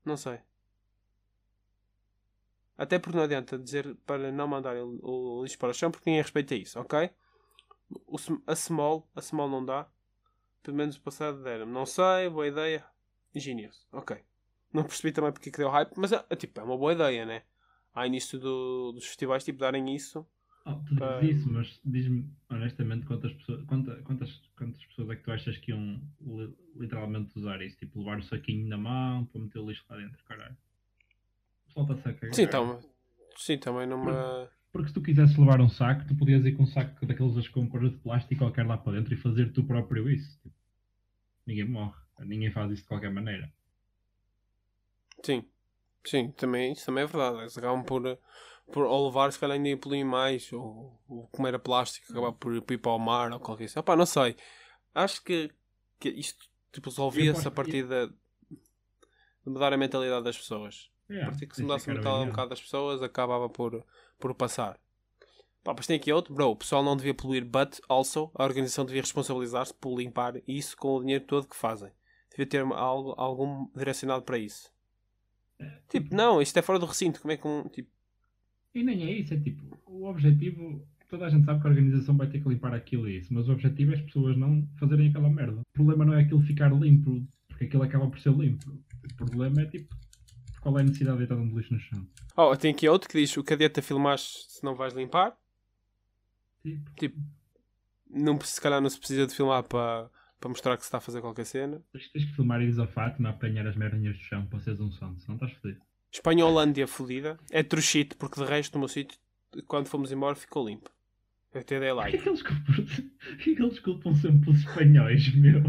Não 0.05 0.17
sei. 0.17 0.39
Até 2.77 2.99
porque 2.99 3.17
não 3.17 3.23
adianta 3.23 3.57
dizer 3.57 3.95
para 4.05 4.31
não 4.31 4.47
mandar 4.47 4.75
o, 4.77 5.41
lixo 5.41 5.57
para 5.57 5.69
o 5.69 5.73
chão 5.73 5.89
porque 5.89 6.07
ninguém 6.09 6.21
respeita 6.21 6.53
isso, 6.53 6.79
ok? 6.79 7.09
O, 7.89 8.17
a 8.45 8.55
small, 8.55 9.09
a 9.15 9.21
small 9.21 9.49
não 9.49 9.65
dá. 9.65 9.87
Pelo 10.61 10.77
menos 10.77 10.95
o 10.95 11.01
passado 11.01 11.41
deram. 11.41 11.65
Não 11.65 11.85
sei, 11.85 12.29
boa 12.29 12.47
ideia. 12.47 12.85
Ingenious, 13.33 13.87
ok. 13.91 14.23
Não 14.73 14.83
percebi 14.83 15.11
também 15.11 15.31
porque 15.31 15.49
é 15.49 15.51
que 15.51 15.57
deu 15.57 15.69
hype, 15.69 15.91
mas 15.97 16.11
é, 16.11 16.23
é 16.29 16.35
tipo, 16.35 16.59
é 16.59 16.63
uma 16.63 16.77
boa 16.77 16.93
ideia, 16.93 17.25
né? 17.25 17.43
Há 17.93 18.05
início 18.05 18.37
do- 18.39 18.91
dos 18.91 19.05
festivais, 19.05 19.43
tipo, 19.43 19.59
darem 19.59 19.95
isso. 19.95 20.25
Oh, 20.65 20.75
tu 20.85 20.95
dizes 20.95 20.99
Pá. 20.99 21.23
isso, 21.23 21.49
mas 21.51 21.79
diz-me 21.85 22.29
honestamente 22.49 23.05
quantas 23.05 23.31
pessoas, 23.33 23.63
quanta- 23.65 23.95
quantas, 24.03 24.31
quantas 24.57 24.85
pessoas 24.85 25.09
é 25.09 25.15
que 25.15 25.23
tu 25.23 25.31
achas 25.31 25.57
que 25.57 25.71
iam 25.71 26.01
li- 26.21 26.53
literalmente 26.75 27.37
usar 27.37 27.61
isso? 27.61 27.77
Tipo, 27.77 27.99
levar 27.99 28.19
o 28.19 28.23
saquinho 28.23 28.67
na 28.67 28.77
mão 28.77 29.25
para 29.25 29.41
meter 29.41 29.59
o 29.59 29.67
lixo 29.69 29.85
lá 29.89 29.95
dentro, 29.97 30.21
caralho. 30.25 30.55
O 31.63 31.67
pessoal 31.67 31.85
está-se 31.85 32.09
a 32.09 32.13
cagar. 32.19 32.35
Sim, 32.35 32.41
então, 32.43 32.79
sim, 33.37 33.57
também 33.57 33.87
numa. 33.87 34.49
Porque 34.73 34.89
se 34.89 34.93
tu 34.93 35.01
quisesses 35.01 35.37
levar 35.37 35.61
um 35.61 35.69
saco, 35.69 36.05
tu 36.05 36.15
podias 36.15 36.45
ir 36.45 36.51
com 36.51 36.63
um 36.63 36.67
saco 36.67 37.05
daqueles 37.05 37.33
das 37.33 37.47
compras 37.47 37.89
de 37.89 37.97
plástico 37.97 38.41
qualquer 38.43 38.67
lá 38.67 38.77
para 38.77 38.97
dentro 38.97 39.13
e 39.13 39.17
fazer 39.17 39.51
tu 39.53 39.63
próprio 39.63 40.09
isso. 40.09 40.37
Tipo, 40.41 40.55
ninguém 41.45 41.65
morre. 41.65 41.95
Ninguém 42.19 42.51
faz 42.51 42.71
isso 42.71 42.81
de 42.81 42.87
qualquer 42.89 43.09
maneira. 43.11 43.51
Sim, 45.23 45.43
sim, 46.05 46.31
também, 46.31 46.73
isso 46.73 46.85
também 46.85 47.03
é 47.03 47.07
verdade. 47.07 47.39
Eles 47.39 47.57
acabam 47.57 47.83
por, 47.83 48.17
por 48.71 48.85
ou 48.85 49.07
levar, 49.07 49.31
se 49.31 49.39
calhar 49.39 49.55
ainda 49.55 49.69
ia 49.69 49.77
poluir 49.77 50.05
mais, 50.05 50.51
ou, 50.53 50.99
ou 51.07 51.27
comer 51.27 51.55
a 51.55 51.59
plástico, 51.59 52.11
acabar 52.11 52.31
por, 52.33 52.61
por 52.61 52.73
ir 52.73 52.77
para 52.77 52.91
o 52.91 52.99
mar 52.99 53.31
ou 53.31 53.39
qualquer 53.39 53.65
coisa. 53.65 53.79
Opá, 53.79 53.95
não 53.95 54.05
sei. 54.05 54.35
Acho 54.93 55.23
que, 55.23 55.51
que 55.99 56.09
isto 56.09 56.47
tipo, 56.71 56.89
resolvia-se 56.89 57.47
a 57.47 57.51
partir 57.51 57.83
da, 57.87 58.07
de 58.07 58.15
mudar 59.45 59.73
a 59.73 59.77
mentalidade 59.77 60.23
das 60.23 60.37
pessoas. 60.37 60.89
É, 61.09 61.21
A 61.21 61.25
partir 61.25 61.47
que 61.47 61.55
se 61.55 61.61
é 61.61 61.65
mudasse 61.65 61.89
a 61.89 61.93
era 61.93 61.99
mentalidade 61.99 62.27
um 62.27 62.31
bocado 62.31 62.49
das 62.49 62.61
pessoas, 62.61 63.01
acabava 63.01 63.49
por, 63.49 63.85
por 64.19 64.33
passar. 64.35 64.79
Pá, 65.63 65.73
mas 65.75 65.87
tem 65.87 65.97
aqui 65.97 66.11
outro, 66.11 66.33
bro. 66.33 66.51
O 66.51 66.55
pessoal 66.55 66.83
não 66.83 66.95
devia 66.95 67.13
poluir, 67.13 67.43
but 67.45 67.79
also 67.89 68.31
a 68.35 68.43
organização 68.43 68.85
devia 68.85 69.01
responsabilizar-se 69.01 69.73
por 69.73 69.97
limpar 69.97 70.41
isso 70.47 70.77
com 70.77 70.95
o 70.95 71.01
dinheiro 71.01 71.25
todo 71.25 71.47
que 71.47 71.55
fazem. 71.55 71.91
Devia 72.29 72.45
ter 72.45 72.61
algo, 72.61 73.13
algum 73.17 73.67
direcionado 73.75 74.23
para 74.23 74.37
isso. 74.37 74.71
Tipo, 75.89 76.13
não, 76.15 76.41
isto 76.41 76.57
é 76.57 76.61
fora 76.61 76.79
do 76.79 76.85
recinto. 76.85 77.21
Como 77.21 77.31
é 77.31 77.37
que 77.37 77.47
um. 77.47 77.63
Tipo, 77.69 77.89
E 78.75 78.83
nem 78.83 79.03
é 79.03 79.11
isso, 79.11 79.33
é 79.33 79.39
tipo, 79.39 79.63
o 79.85 80.05
objetivo, 80.05 80.85
toda 81.09 81.25
a 81.25 81.29
gente 81.29 81.45
sabe 81.45 81.61
que 81.61 81.67
a 81.67 81.69
organização 81.69 82.15
vai 82.15 82.27
ter 82.27 82.41
que 82.41 82.49
limpar 82.49 82.73
aquilo 82.73 83.09
e 83.09 83.17
isso, 83.17 83.33
mas 83.33 83.47
o 83.47 83.53
objetivo 83.53 83.91
é 83.91 83.95
as 83.95 84.01
pessoas 84.01 84.37
não 84.37 84.67
fazerem 84.79 85.09
aquela 85.09 85.29
merda. 85.29 85.59
O 85.61 85.73
problema 85.73 86.05
não 86.05 86.13
é 86.13 86.21
aquilo 86.21 86.41
ficar 86.41 86.71
limpo, 86.73 87.25
porque 87.47 87.65
aquilo 87.65 87.83
acaba 87.83 88.07
por 88.07 88.19
ser 88.19 88.33
limpo. 88.33 88.69
O 88.69 89.15
problema 89.15 89.61
é 89.61 89.65
tipo, 89.65 89.95
qual 90.61 90.77
é 90.77 90.81
a 90.81 90.83
necessidade 90.83 91.17
de 91.17 91.27
deitar 91.27 91.41
um 91.41 91.57
lixo 91.57 91.73
no 91.73 91.79
chão? 91.79 92.07
Oh, 92.35 92.55
tem 92.55 92.71
aqui 92.71 92.87
outro 92.87 93.09
que 93.09 93.19
diz: 93.19 93.35
o 93.37 93.43
cadete 93.43 93.79
a 93.79 93.83
filmar 93.83 94.19
se 94.19 94.63
não 94.63 94.75
vais 94.75 94.93
limpar. 94.93 95.35
Tipo, 96.61 96.91
Tipo, 96.95 97.19
não, 98.09 98.39
se 98.41 98.59
calhar 98.61 98.81
não 98.81 98.89
se 98.89 98.99
precisa 98.99 99.25
de 99.25 99.33
filmar 99.33 99.63
para, 99.63 100.09
para 100.39 100.49
mostrar 100.49 100.75
que 100.77 100.83
se 100.83 100.87
está 100.87 100.97
a 100.97 101.01
fazer 101.01 101.21
qualquer 101.21 101.45
cena. 101.45 101.81
tens, 101.91 102.09
tens 102.11 102.25
que 102.25 102.33
filmar 102.35 102.61
e 102.61 102.65
ires 102.65 102.79
ao 102.79 102.87
Fátima 102.87 103.29
a 103.29 103.31
apanhar 103.31 103.65
as 103.67 103.75
merdinhas 103.75 104.15
do 104.17 104.23
chão 104.23 104.45
para 104.45 104.59
seres 104.59 104.79
um 104.79 104.91
santo, 104.91 105.19
senão 105.21 105.35
estás 105.35 105.51
fodido. 105.53 105.81
Espanha 106.11 106.45
Holândia 106.45 106.87
fodida. 106.87 107.37
É 107.51 107.63
truchite, 107.63 108.15
porque 108.15 108.39
de 108.41 108.47
resto 108.47 108.75
o 108.75 108.79
meu 108.79 108.87
sítio, 108.87 109.17
quando 109.67 109.87
fomos 109.87 110.11
embora, 110.11 110.35
ficou 110.35 110.67
limpo. 110.67 110.89
Eu 111.53 111.63
te 111.63 111.79
dei 111.79 111.91
like. 111.91 112.17
que 112.19 112.29
eles 112.29 112.41
culpam, 112.43 112.73
porquê 112.75 113.55
que 113.55 113.61
eles 113.63 113.79
culpam 113.79 114.15
sempre 114.15 114.49
os 114.51 114.59
espanhóis, 114.59 115.33
meu? 115.35 115.63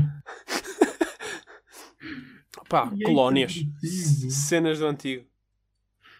Pá, 2.68 2.90
E 2.94 3.02
é 3.02 3.07
colónias. 3.07 3.57
incompreensivo. 3.57 4.31
Cenas 4.31 4.78
do 4.78 4.87
antigo. 4.87 5.26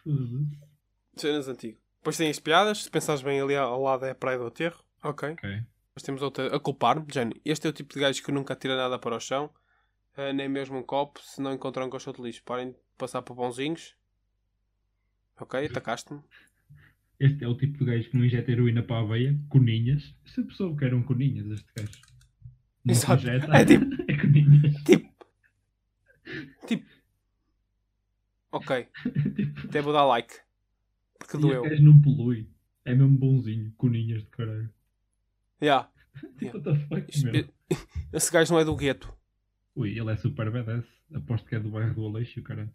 Foda-se. 0.03 0.59
Cenas 1.17 1.47
do 1.47 1.53
antigo. 1.53 1.79
Depois 1.99 2.17
tem 2.17 2.31
as 2.31 2.39
piadas. 2.39 2.85
Se 2.85 2.91
pensares 2.91 3.21
bem, 3.23 3.41
ali 3.41 3.55
ao 3.57 3.83
lado 3.83 4.05
é 4.07 4.11
a 4.11 4.15
Praia 4.15 4.39
do 4.39 4.47
Aterro. 4.47 4.83
Ok. 5.03 5.31
Ok. 5.31 5.63
Depois 5.99 6.03
temos 6.05 6.23
outra 6.23 6.55
a 6.55 6.61
culpar-me. 6.61 7.05
Este 7.45 7.67
é 7.67 7.71
o 7.71 7.73
tipo 7.73 7.93
de 7.95 7.99
gajo 8.01 8.23
que 8.23 8.31
nunca 8.31 8.55
tira 8.55 8.77
nada 8.77 8.99
para 9.01 9.17
o 9.17 9.21
chão. 9.21 9.51
eh, 10.17 10.33
nem 10.33 10.49
mesmo 10.49 10.77
um 10.79 10.83
copo, 10.83 11.21
se 11.21 11.41
não 11.43 11.53
encontrar 11.53 11.85
um 11.85 11.91
caixote 11.91 12.19
de 12.21 12.27
lixo. 12.29 12.43
Parem 12.45 12.71
de 12.71 12.77
passar 12.97 13.21
por 13.23 13.35
bonzinhos. 13.35 13.97
Ok, 15.41 15.67
atacaste-me. 15.67 16.21
Este 17.19 17.45
é 17.45 17.49
o 17.49 17.57
tipo 17.57 17.79
de 17.79 17.85
gajo 17.85 18.11
que 18.11 18.17
não 18.17 18.25
injeta 18.25 18.51
heroína 18.53 18.83
para 18.83 19.01
a 19.01 19.05
veia, 19.05 19.37
coninhas. 19.49 20.15
Se 20.25 20.41
a 20.41 20.45
pessoa 20.45 20.77
quer 20.77 20.95
um 20.95 21.03
coninhas, 21.03 21.47
este 21.51 21.69
gajo. 21.77 21.91
Não 22.85 22.93
Exato. 22.95 23.23
injeta, 23.23 23.57
É 23.57 23.65
tipo- 23.65 24.03
é 24.13 24.17
coninhas. 24.21 24.83
Tipo. 24.85 25.27
Tipo. 26.67 26.87
Ok, 28.53 28.87
tipo, 29.37 29.67
até 29.67 29.81
vou 29.83 29.93
dar 29.93 30.05
like. 30.07 30.33
Porque 31.19 31.37
e 31.37 31.41
doeu. 31.41 31.63
este 31.65 31.71
gajo 31.77 31.83
não 31.85 32.01
polui. 32.01 32.49
É 32.85 32.95
mesmo 32.95 33.19
bonzinho, 33.19 33.73
coninhas 33.77 34.23
de 34.23 34.29
caralho. 34.31 34.73
Yeah. 35.61 35.89
What 36.43 36.61
the 36.63 36.75
fuck, 36.89 37.11
Isto- 37.11 37.31
meu? 37.33 37.49
Esse 38.13 38.33
gajo 38.33 38.53
não 38.53 38.61
é 38.61 38.65
do 38.65 38.75
gueto. 38.77 39.13
Ui, 39.77 39.91
ele 39.99 40.11
é 40.13 40.17
super 40.17 40.51
badass. 40.51 40.85
Aposto 41.15 41.47
que 41.49 41.55
é 41.55 41.61
do 41.61 41.71
bairro 41.71 41.95
do 41.95 42.07
Aleixo, 42.07 42.43
cara. 42.43 42.73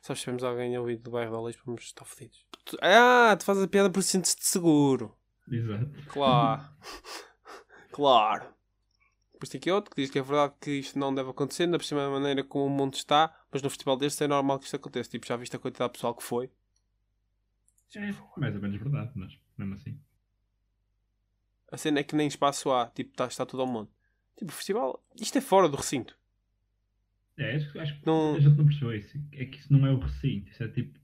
Sabes 0.00 0.18
se 0.20 0.24
tivermos 0.24 0.44
alguém 0.44 0.76
a 0.76 0.80
ouvir 0.80 0.96
do 0.96 1.10
bairro 1.10 1.32
da 1.32 1.40
Leix, 1.40 1.56
vamos 1.64 1.82
estar 1.84 2.04
fodidos. 2.04 2.44
Ah, 2.80 3.34
tu 3.38 3.44
fazes 3.44 3.62
a 3.62 3.68
piada 3.68 3.90
por 3.90 4.02
sentes-te 4.02 4.44
seguro. 4.46 5.16
Exato. 5.50 5.90
Claro. 6.08 6.62
claro. 7.90 8.46
Depois 9.32 9.48
tem 9.50 9.58
aqui 9.58 9.70
outro 9.70 9.94
que 9.94 10.02
diz 10.02 10.10
que 10.10 10.18
é 10.18 10.22
verdade 10.22 10.54
que 10.60 10.70
isto 10.72 10.98
não 10.98 11.14
deve 11.14 11.30
acontecer, 11.30 11.68
por 11.70 11.84
cima 11.84 12.02
da 12.02 12.10
maneira 12.10 12.42
como 12.44 12.66
o 12.66 12.70
mundo 12.70 12.94
está, 12.94 13.34
mas 13.52 13.62
no 13.62 13.70
festival 13.70 13.96
deste 13.96 14.22
é 14.24 14.28
normal 14.28 14.58
que 14.58 14.64
isto 14.64 14.76
aconteça. 14.76 15.10
Tipo, 15.10 15.26
já 15.26 15.36
viste 15.36 15.54
a 15.56 15.58
quantidade 15.58 15.92
de 15.92 15.98
pessoal 15.98 16.14
que 16.14 16.22
foi? 16.22 16.50
É 17.96 18.00
mais 18.36 18.54
ou 18.54 18.60
menos 18.60 18.78
verdade, 18.80 19.12
mas 19.14 19.38
mesmo 19.58 19.74
assim. 19.74 19.98
A 21.70 21.76
cena 21.76 22.00
é 22.00 22.02
que 22.02 22.16
nem 22.16 22.26
espaço 22.26 22.70
há, 22.72 22.86
tipo, 22.88 23.10
está, 23.10 23.26
está 23.26 23.44
tudo 23.44 23.60
ao 23.62 23.66
mundo. 23.66 23.90
Tipo, 24.36 24.50
o 24.50 24.54
festival, 24.54 25.02
isto 25.20 25.36
é 25.36 25.40
fora 25.40 25.68
do 25.68 25.76
recinto. 25.76 26.16
É, 27.36 27.56
acho, 27.56 27.72
que 28.00 28.06
Não- 28.06 28.34
a 28.34 28.40
gente 28.40 28.56
não 28.56 28.64
percebeu 28.64 28.94
isso. 28.96 29.18
É 29.32 29.44
que 29.44 29.58
isso 29.58 29.72
não 29.72 29.86
é 29.86 29.92
o 29.92 29.98
recinto, 29.98 30.50
isso 30.50 30.62
é 30.64 30.68
tipo 30.68 30.98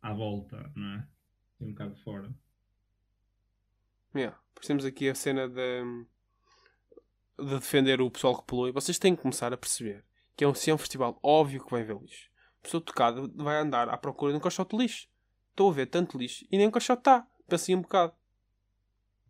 à 0.00 0.12
volta, 0.12 0.70
não 0.74 0.86
é? 0.94 1.08
É 1.60 1.64
um 1.64 1.68
bocado 1.72 1.96
fora. 1.96 2.32
Yeah. 4.14 4.38
Temos 4.62 4.84
aqui 4.84 5.08
a 5.08 5.14
cena 5.14 5.48
de, 5.48 6.04
de 7.38 7.54
defender 7.58 8.00
o 8.00 8.10
pessoal 8.10 8.38
que 8.38 8.46
polui. 8.46 8.72
Vocês 8.72 8.98
têm 8.98 9.14
que 9.14 9.20
começar 9.22 9.52
a 9.52 9.56
perceber 9.56 10.04
que 10.36 10.44
é 10.44 10.48
um, 10.48 10.54
se 10.54 10.70
é 10.70 10.74
um 10.74 10.78
festival 10.78 11.18
óbvio 11.22 11.62
que 11.64 11.70
vai 11.70 11.82
ver 11.82 11.96
lixo. 11.98 12.30
A 12.60 12.62
pessoa 12.62 12.80
tocada 12.80 13.28
vai 13.34 13.58
andar 13.58 13.88
à 13.88 13.96
procura 13.96 14.32
de 14.32 14.38
um 14.38 14.40
caixote 14.40 14.76
de 14.76 14.82
lixo. 14.82 15.08
Estou 15.50 15.70
a 15.70 15.74
ver 15.74 15.86
tanto 15.86 16.16
lixo 16.18 16.46
e 16.50 16.56
nem 16.56 16.66
um 16.66 16.70
caixote 16.70 17.00
está. 17.00 17.26
Pensei 17.48 17.74
um 17.74 17.82
bocado. 17.82 18.12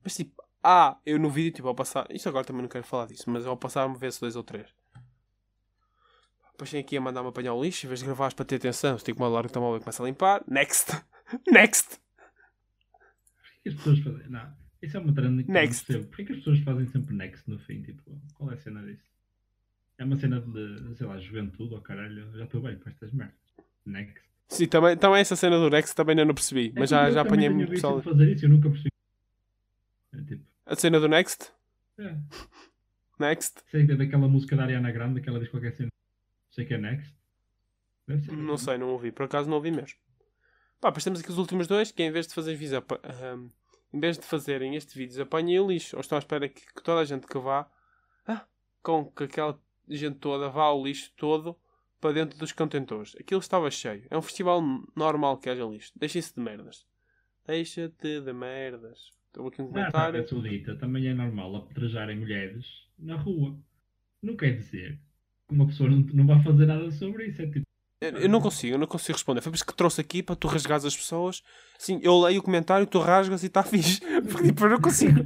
Mas 0.02 0.14
tipo, 0.16 0.42
ah, 0.62 0.98
eu 1.05 1.18
no 1.18 1.31
vídeo, 1.31 1.52
tipo, 1.52 1.68
ao 1.68 1.74
passar. 1.74 2.07
Isto 2.11 2.29
agora 2.29 2.44
também 2.44 2.62
não 2.62 2.68
quero 2.68 2.85
falar 2.85 3.07
disso, 3.07 3.29
mas 3.31 3.46
ao 3.46 3.57
passar 3.57 3.88
me 3.88 3.96
vê-se 3.98 4.20
dois 4.20 4.37
ou 4.37 4.42
três. 4.42 4.68
Depois 6.52 6.70
tem 6.70 6.81
aqui 6.81 6.96
a 6.96 7.00
mandar-me 7.00 7.29
apanhar 7.29 7.52
o 7.52 7.62
lixo, 7.62 7.87
em 7.87 7.88
vez 7.88 8.00
de 8.00 8.07
gravares 8.07 8.33
para 8.35 8.44
ter 8.44 8.57
atenção, 8.57 8.98
se 8.98 9.05
tem 9.05 9.14
que 9.14 9.20
mandar 9.20 9.44
o 9.44 9.48
telemóvel 9.48 9.76
e 9.79 9.81
começa 9.81 10.02
a 10.02 10.07
limpar. 10.07 10.42
Next! 10.48 10.90
Next! 11.46 12.00
Porquê 13.62 13.68
as 13.68 13.74
pessoas 13.74 13.98
fazem. 13.98 14.29
Não, 14.31 14.57
isso 14.81 14.96
é 14.96 15.00
uma 15.00 15.14
trend 15.14 15.42
que 15.42 15.48
não 15.48 15.61
Next. 15.61 15.85
percebo. 15.85 16.09
Porquê 16.09 16.24
que 16.24 16.33
as 16.33 16.38
pessoas 16.38 16.59
fazem 16.61 16.87
sempre 16.87 17.14
next 17.14 17.50
no 17.50 17.59
fim? 17.59 17.83
Tipo, 17.83 18.20
qual 18.35 18.50
é 18.50 18.55
a 18.55 18.57
cena 18.59 18.83
disso? 18.83 19.05
É 19.98 20.05
uma 20.05 20.16
cena 20.16 20.40
de, 20.40 20.96
sei 20.96 21.07
lá, 21.07 21.18
juventude 21.18 21.74
ou 21.74 21.81
caralho. 21.81 22.33
Já 22.37 22.44
estou 22.44 22.62
bem 22.62 22.76
para 22.76 22.90
estas 22.90 23.12
merdas. 23.12 23.37
Next. 23.85 24.20
Sim, 24.48 24.66
também, 24.68 24.96
também 24.96 25.20
essa 25.20 25.35
cena 25.37 25.59
do 25.59 25.68
Next 25.68 25.94
também 25.94 26.14
não 26.14 26.32
percebi, 26.35 26.72
mas 26.74 26.92
É 26.92 26.96
já, 26.96 27.09
eu 27.09 27.12
já 27.12 27.24
também 27.24 27.46
apanhei 27.46 27.50
muito 27.50 27.70
pessoal. 27.70 28.00
fazer 28.02 28.32
isso, 28.32 28.44
eu 28.44 28.48
nunca 28.48 28.68
percebi. 28.68 28.90
É 30.14 30.22
tipo, 30.22 30.44
A 30.66 30.76
cena 30.76 31.00
do 31.00 31.09
Next? 31.09 31.52
é. 31.98 32.16
Next? 33.18 33.61
Sei 33.70 33.87
que 33.87 33.92
é 33.92 33.96
daquela 33.96 34.28
música 34.28 34.54
da 34.56 34.62
Ariana 34.64 34.90
Grande, 34.92 35.20
que 35.20 35.28
ela 35.28 35.40
diz 35.40 35.48
qualquer 35.48 35.72
cena. 35.74 35.88
Sei 36.50 36.64
que 36.64 36.74
é 36.74 36.78
next. 36.78 37.14
Ser. 38.06 38.32
Não 38.32 38.56
sei, 38.56 38.78
não 38.78 38.90
ouvi. 38.90 39.11
Por 39.11 39.24
acaso 39.24 39.48
não 39.48 39.56
ouvi 39.56 39.70
mesmo. 39.70 39.98
Pá, 40.80 40.88
depois 40.90 41.02
temos 41.02 41.20
aqui 41.20 41.30
os 41.30 41.38
últimos 41.38 41.66
dois, 41.66 41.90
que 41.90 42.02
em 42.02 42.11
vez 42.11 42.26
de 42.26 42.35
fazer 42.35 42.54
vídeos, 42.54 42.74
apa- 42.74 43.00
ahm, 43.02 43.48
em 43.92 43.98
vez 44.00 44.18
de 44.18 44.24
fazerem 44.24 44.76
este 44.76 44.96
vídeo, 44.96 45.22
apanhem 45.22 45.59
o 45.59 45.66
lixo. 45.66 45.96
Ou 45.96 46.00
estão 46.00 46.16
à 46.16 46.18
espera 46.20 46.48
que, 46.48 46.61
que 46.61 46.82
toda 46.82 47.00
a 47.00 47.04
gente 47.04 47.26
que 47.26 47.38
vá, 47.38 47.66
ah, 48.26 48.44
com 48.82 49.06
que 49.06 49.24
aquela 49.24 49.59
gente 49.88 50.18
toda 50.18 50.48
vá 50.50 50.64
ao 50.64 50.82
lixo 50.85 51.11
todo 51.16 51.56
para 52.00 52.12
dentro 52.12 52.38
dos 52.38 52.52
contentores. 52.52 53.14
Aquilo 53.18 53.40
estava 53.40 53.70
cheio. 53.70 54.04
É 54.11 54.16
um 54.16 54.22
festival 54.22 54.62
normal 54.94 55.38
que 55.38 55.48
haja 55.48 55.64
lixo. 55.64 55.92
Deixem-se 55.96 56.35
de 56.35 56.40
merdas. 56.40 56.85
Deixa-te 57.46 58.20
de 58.20 58.32
merdas. 58.32 59.12
Estou 59.28 59.48
aqui 59.48 59.62
um 59.62 59.66
Na 59.66 59.70
comentário. 59.70 59.98
Arábia 59.98 60.26
Saudita 60.28 60.76
também 60.76 61.06
é 61.06 61.14
normal 61.14 61.56
apedrejarem 61.56 62.16
mulheres 62.18 62.66
na 62.98 63.16
rua. 63.16 63.56
Não 64.22 64.37
quer 64.37 64.56
dizer 64.56 64.98
que 65.48 65.54
uma 65.54 65.66
pessoa 65.66 65.88
não, 65.88 65.98
não 65.98 66.26
vai 66.26 66.42
fazer 66.42 66.66
nada 66.66 66.90
sobre 66.90 67.26
isso. 67.26 67.42
É 67.42 67.46
tipo, 67.46 67.62
Eu 68.00 68.28
não 68.28 68.40
consigo, 68.40 68.74
eu 68.74 68.78
não 68.78 68.87
consigo 68.87 69.12
responder. 69.12 69.40
Foi 69.42 69.52
por 69.52 69.56
isso 69.56 69.66
que 69.66 69.74
trouxe 69.76 70.00
aqui 70.00 70.22
para 70.22 70.37
tu 70.37 70.48
rasgares 70.48 70.85
as 70.85 70.96
pessoas. 70.96 71.42
Sim, 71.78 72.00
eu 72.02 72.18
leio 72.20 72.40
o 72.40 72.42
comentário, 72.42 72.87
tu 72.87 72.98
rasgas 72.98 73.42
e 73.42 73.46
está 73.46 73.62
fixe. 73.64 74.00
Porque 74.22 74.48
tipo, 74.48 74.64
eu 74.64 74.70
não 74.70 74.80
consigo. 74.80 75.20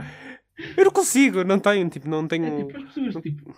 Eu 0.76 0.84
não 0.84 0.90
consigo, 0.92 1.44
não 1.44 1.58
tenho, 1.58 1.88
tipo, 1.88 2.08
não 2.08 2.28
tenho. 2.28 2.46
é 2.46 2.64
tipo, 2.64 2.76
as 2.76 2.92
pessoas 2.92 3.22
tipo. 3.22 3.56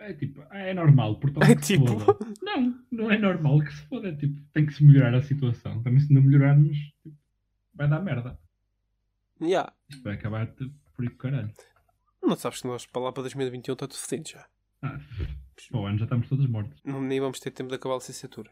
É 0.00 0.14
tipo, 0.14 0.42
ah, 0.50 0.58
é 0.58 0.72
normal, 0.72 1.20
portanto 1.20 1.44
É 1.44 1.54
que 1.54 1.66
se 1.66 1.74
tipo- 1.78 1.98
foda. 2.00 2.18
Não, 2.42 2.84
não 2.90 3.10
é 3.10 3.18
normal 3.18 3.60
que 3.60 3.72
se 3.72 3.82
foda. 3.86 4.08
É 4.08 4.14
tipo, 4.16 4.40
tem 4.52 4.64
que 4.66 4.72
se 4.72 4.82
melhorar 4.82 5.14
a 5.14 5.22
situação. 5.22 5.82
Também 5.82 6.00
se 6.00 6.12
não 6.12 6.22
melhorarmos, 6.22 6.76
tipo, 7.02 7.16
vai 7.74 7.86
dar 7.88 8.00
merda. 8.00 8.38
Yeah. 9.40 9.72
Isto 9.88 10.02
vai 10.02 10.14
acabar 10.14 10.46
tipo, 10.48 10.74
por 10.94 11.02
aí 11.04 11.10
caralho. 11.10 11.52
Não 12.22 12.36
sabes 12.36 12.60
que 12.62 12.66
nós 12.66 12.86
para 12.86 13.02
lá 13.02 13.12
para 13.12 13.22
2021 13.24 13.72
está 13.74 13.86
tudo 13.86 13.98
fedido 13.98 14.30
já. 14.30 14.46
Ah, 14.82 14.98
para 15.70 15.80
o 15.80 15.86
ano 15.86 15.98
já 15.98 16.04
estamos 16.04 16.28
todos 16.28 16.46
mortos. 16.48 16.80
Não, 16.84 17.00
nem 17.00 17.20
vamos 17.20 17.38
ter 17.40 17.50
tempo 17.50 17.68
de 17.68 17.76
acabar 17.76 17.94
a 17.94 17.98
licenciatura. 17.98 18.50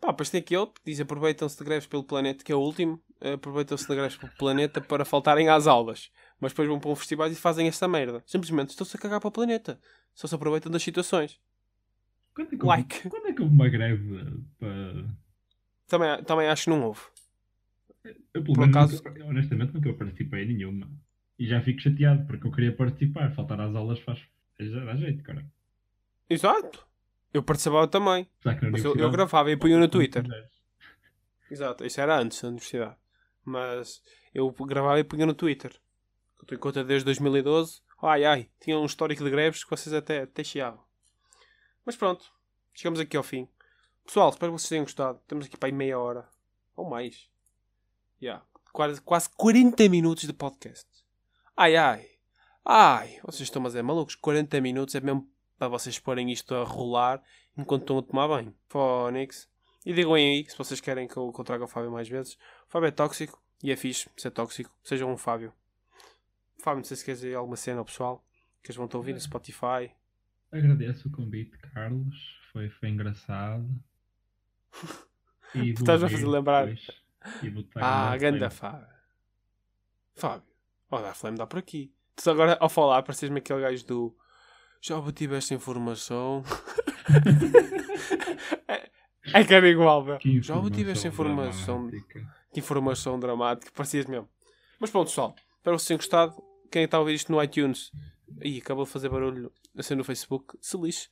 Pá, 0.00 0.08
depois 0.08 0.30
tem 0.30 0.40
aquele 0.40 0.66
que 0.66 0.80
diz 0.84 1.00
aproveitam-se 1.00 1.56
de 1.58 1.64
greves 1.64 1.86
pelo 1.86 2.02
planeta, 2.04 2.42
que 2.42 2.50
é 2.50 2.54
o 2.56 2.58
último, 2.60 3.00
aproveitam-se 3.20 3.86
de 3.86 3.94
greves 3.94 4.16
pelo 4.16 4.32
planeta 4.36 4.80
para 4.80 5.04
faltarem 5.04 5.48
às 5.48 5.66
aulas. 5.66 6.10
Mas 6.42 6.50
depois 6.50 6.66
vão 6.68 6.80
para 6.80 6.90
um 6.90 6.96
festival 6.96 7.28
e 7.30 7.36
fazem 7.36 7.68
esta 7.68 7.86
merda. 7.86 8.20
Simplesmente 8.26 8.70
estão-se 8.70 8.96
a 8.96 8.98
cagar 9.00 9.20
para 9.20 9.28
o 9.28 9.30
planeta. 9.30 9.78
Só 10.12 10.26
se 10.26 10.34
aproveitam 10.34 10.72
das 10.72 10.82
situações. 10.82 11.40
Quando 12.34 12.52
é 12.52 12.58
que, 12.58 12.66
Like. 12.66 12.96
houve, 12.96 13.08
quando 13.10 13.26
é 13.28 13.32
que 13.32 13.42
houve 13.42 13.54
uma 13.54 13.68
greve 13.68 14.42
para. 14.58 15.06
Também, 15.86 16.24
também 16.24 16.48
acho 16.48 16.64
que 16.64 16.70
não 16.70 16.82
houve. 16.82 17.00
Eu, 18.34 18.42
pelo 18.42 18.44
Por 18.54 18.58
menos, 18.58 18.76
acaso- 18.76 19.04
nunca- 19.04 19.24
honestamente, 19.24 19.72
nunca 19.72 19.92
participei 19.94 20.42
em 20.42 20.48
nenhuma. 20.56 20.90
E 21.38 21.46
já 21.46 21.60
fico 21.62 21.80
chateado 21.80 22.26
porque 22.26 22.44
eu 22.46 22.50
queria 22.50 22.74
participar. 22.74 23.32
Faltar 23.36 23.60
às 23.60 23.74
aulas 23.76 24.00
faz. 24.00 24.18
Dá 24.58 24.96
jeito, 24.96 25.22
cara. 25.22 25.46
Exato. 26.28 26.84
Eu 27.32 27.42
participava 27.44 27.86
também. 27.86 28.26
Mas 28.72 28.84
eu, 28.84 28.96
eu 28.96 29.10
gravava 29.12 29.48
e 29.52 29.56
punha 29.56 29.78
no 29.78 29.86
Twitter. 29.88 30.24
Exato. 31.50 31.84
Isso 31.86 32.00
era 32.00 32.18
antes 32.18 32.42
da 32.42 32.48
universidade. 32.48 32.96
Mas 33.44 34.02
eu 34.34 34.50
gravava 34.50 34.98
e 34.98 35.04
punha 35.04 35.24
no 35.26 35.34
Twitter. 35.34 35.72
Eu 36.42 36.44
estou 36.44 36.56
em 36.56 36.60
conta 36.60 36.82
desde 36.82 37.04
2012. 37.04 37.80
Ai 38.02 38.24
ai. 38.24 38.50
Tinha 38.60 38.76
um 38.76 38.84
histórico 38.84 39.22
de 39.22 39.30
greves 39.30 39.62
que 39.62 39.70
vocês 39.70 39.94
até, 39.94 40.22
até 40.22 40.42
chiavam. 40.42 40.82
Mas 41.86 41.94
pronto. 41.94 42.32
Chegamos 42.74 42.98
aqui 42.98 43.16
ao 43.16 43.22
fim. 43.22 43.48
Pessoal, 44.04 44.30
espero 44.30 44.52
que 44.52 44.58
vocês 44.58 44.68
tenham 44.68 44.84
gostado. 44.84 45.20
Estamos 45.22 45.46
aqui 45.46 45.56
para 45.56 45.68
aí 45.68 45.72
meia 45.72 46.00
hora. 46.00 46.28
Ou 46.74 46.84
mais. 46.84 47.30
Yeah. 48.20 48.44
Quase, 48.72 49.00
quase 49.00 49.28
40 49.36 49.88
minutos 49.88 50.24
de 50.24 50.32
podcast. 50.32 50.88
Ai 51.56 51.76
ai. 51.76 52.08
Ai. 52.64 53.20
Vocês 53.22 53.42
estão 53.42 53.62
mas 53.62 53.76
é 53.76 53.82
malucos. 53.82 54.16
40 54.16 54.60
minutos 54.60 54.96
é 54.96 55.00
mesmo 55.00 55.30
para 55.56 55.68
vocês 55.68 55.96
porem 56.00 56.32
isto 56.32 56.56
a 56.56 56.64
rolar 56.64 57.22
enquanto 57.56 57.82
estão 57.82 57.98
a 57.98 58.02
tomar 58.02 58.26
banho. 58.26 58.52
Fónix. 58.68 59.48
E 59.86 59.92
digam 59.92 60.14
aí 60.14 60.44
se 60.48 60.58
vocês 60.58 60.80
querem 60.80 61.06
que 61.06 61.16
eu, 61.16 61.32
que 61.32 61.40
eu 61.40 61.44
traga 61.44 61.64
o 61.64 61.68
Fábio 61.68 61.92
mais 61.92 62.08
vezes. 62.08 62.34
O 62.66 62.70
Fábio 62.70 62.88
é 62.88 62.90
tóxico 62.90 63.40
e 63.62 63.70
é 63.70 63.76
fixe 63.76 64.10
ser 64.16 64.32
tóxico. 64.32 64.74
Sejam 64.82 65.08
um 65.08 65.16
Fábio. 65.16 65.52
Fábio, 66.62 66.78
não 66.78 66.84
sei 66.84 66.96
se 66.96 67.04
queres 67.04 67.20
dizer 67.20 67.34
alguma 67.34 67.56
cena 67.56 67.80
ao 67.80 67.84
pessoal 67.84 68.24
que 68.62 68.68
eles 68.70 68.76
vão 68.76 68.86
te 68.86 68.96
ouvir 68.96 69.12
no 69.12 69.20
Spotify. 69.20 69.90
Agradeço 70.52 71.08
o 71.08 71.10
convite, 71.10 71.58
Carlos. 71.58 72.14
Foi, 72.52 72.68
foi 72.70 72.88
engraçado. 72.90 73.68
E 75.54 75.72
Tu 75.74 75.80
estás 75.80 76.02
a 76.04 76.08
fazer 76.08 76.26
lembrar. 76.26 76.66
depois. 76.66 76.88
Estar 77.42 77.80
Ah, 77.82 78.16
ganda. 78.16 78.48
Fábio. 78.50 78.86
Fábio. 80.14 80.42
Olha, 80.90 81.08
a 81.08 81.14
Flame 81.14 81.38
dá 81.38 81.46
por 81.46 81.58
aqui. 81.58 81.92
Tu 82.14 82.30
agora, 82.30 82.56
ao 82.60 82.68
falar, 82.68 83.02
pareces-me 83.02 83.38
aquele 83.38 83.62
gajo 83.62 83.84
do. 83.86 84.16
Já 84.80 84.96
obtive 84.98 85.34
esta 85.36 85.54
informação. 85.54 86.44
é, 88.68 88.90
é 89.32 89.44
que 89.44 89.54
era 89.54 89.68
igual, 89.68 90.04
meu. 90.04 90.18
Já 90.42 90.56
obtive 90.56 90.90
esta 90.92 91.08
informação. 91.08 91.86
dramática. 91.88 92.26
Que 92.52 92.60
informação 92.60 93.18
dramática. 93.18 93.72
Parecias 93.74 94.06
mesmo. 94.06 94.28
Mas 94.78 94.90
pronto, 94.90 95.08
pessoal. 95.08 95.34
Espero 95.58 95.76
que 95.76 95.82
vocês 95.82 95.86
tenham 95.86 95.98
gostado. 95.98 96.51
Quem 96.72 96.84
está 96.84 96.96
a 96.96 97.00
ouvir 97.00 97.14
isto 97.14 97.30
no 97.30 97.42
iTunes. 97.42 97.92
Ih, 98.40 98.58
acabou 98.58 98.86
de 98.86 98.90
fazer 98.90 99.10
barulho 99.10 99.52
assim 99.76 99.94
no 99.94 100.02
Facebook. 100.02 100.56
Se 100.58 100.74
lixe. 100.78 101.08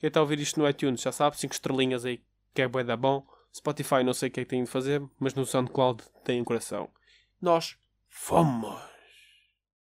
Quem 0.00 0.08
está 0.08 0.18
a 0.18 0.22
ouvir 0.22 0.40
isto 0.40 0.58
no 0.58 0.68
iTunes 0.68 1.00
já 1.00 1.12
sabe. 1.12 1.38
5 1.38 1.54
estrelinhas 1.54 2.04
aí. 2.04 2.20
Que 2.52 2.62
é 2.62 2.68
bué 2.68 2.82
da 2.82 2.96
bom. 2.96 3.24
Spotify 3.54 4.02
não 4.02 4.12
sei 4.12 4.28
o 4.28 4.32
que 4.32 4.40
é 4.40 4.44
que 4.44 4.50
tem 4.50 4.64
de 4.64 4.68
fazer. 4.68 5.00
Mas 5.20 5.32
no 5.34 5.46
SoundCloud 5.46 6.02
tem 6.24 6.40
um 6.40 6.44
coração. 6.44 6.90
Nós 7.40 7.78
fomos. 8.08 8.93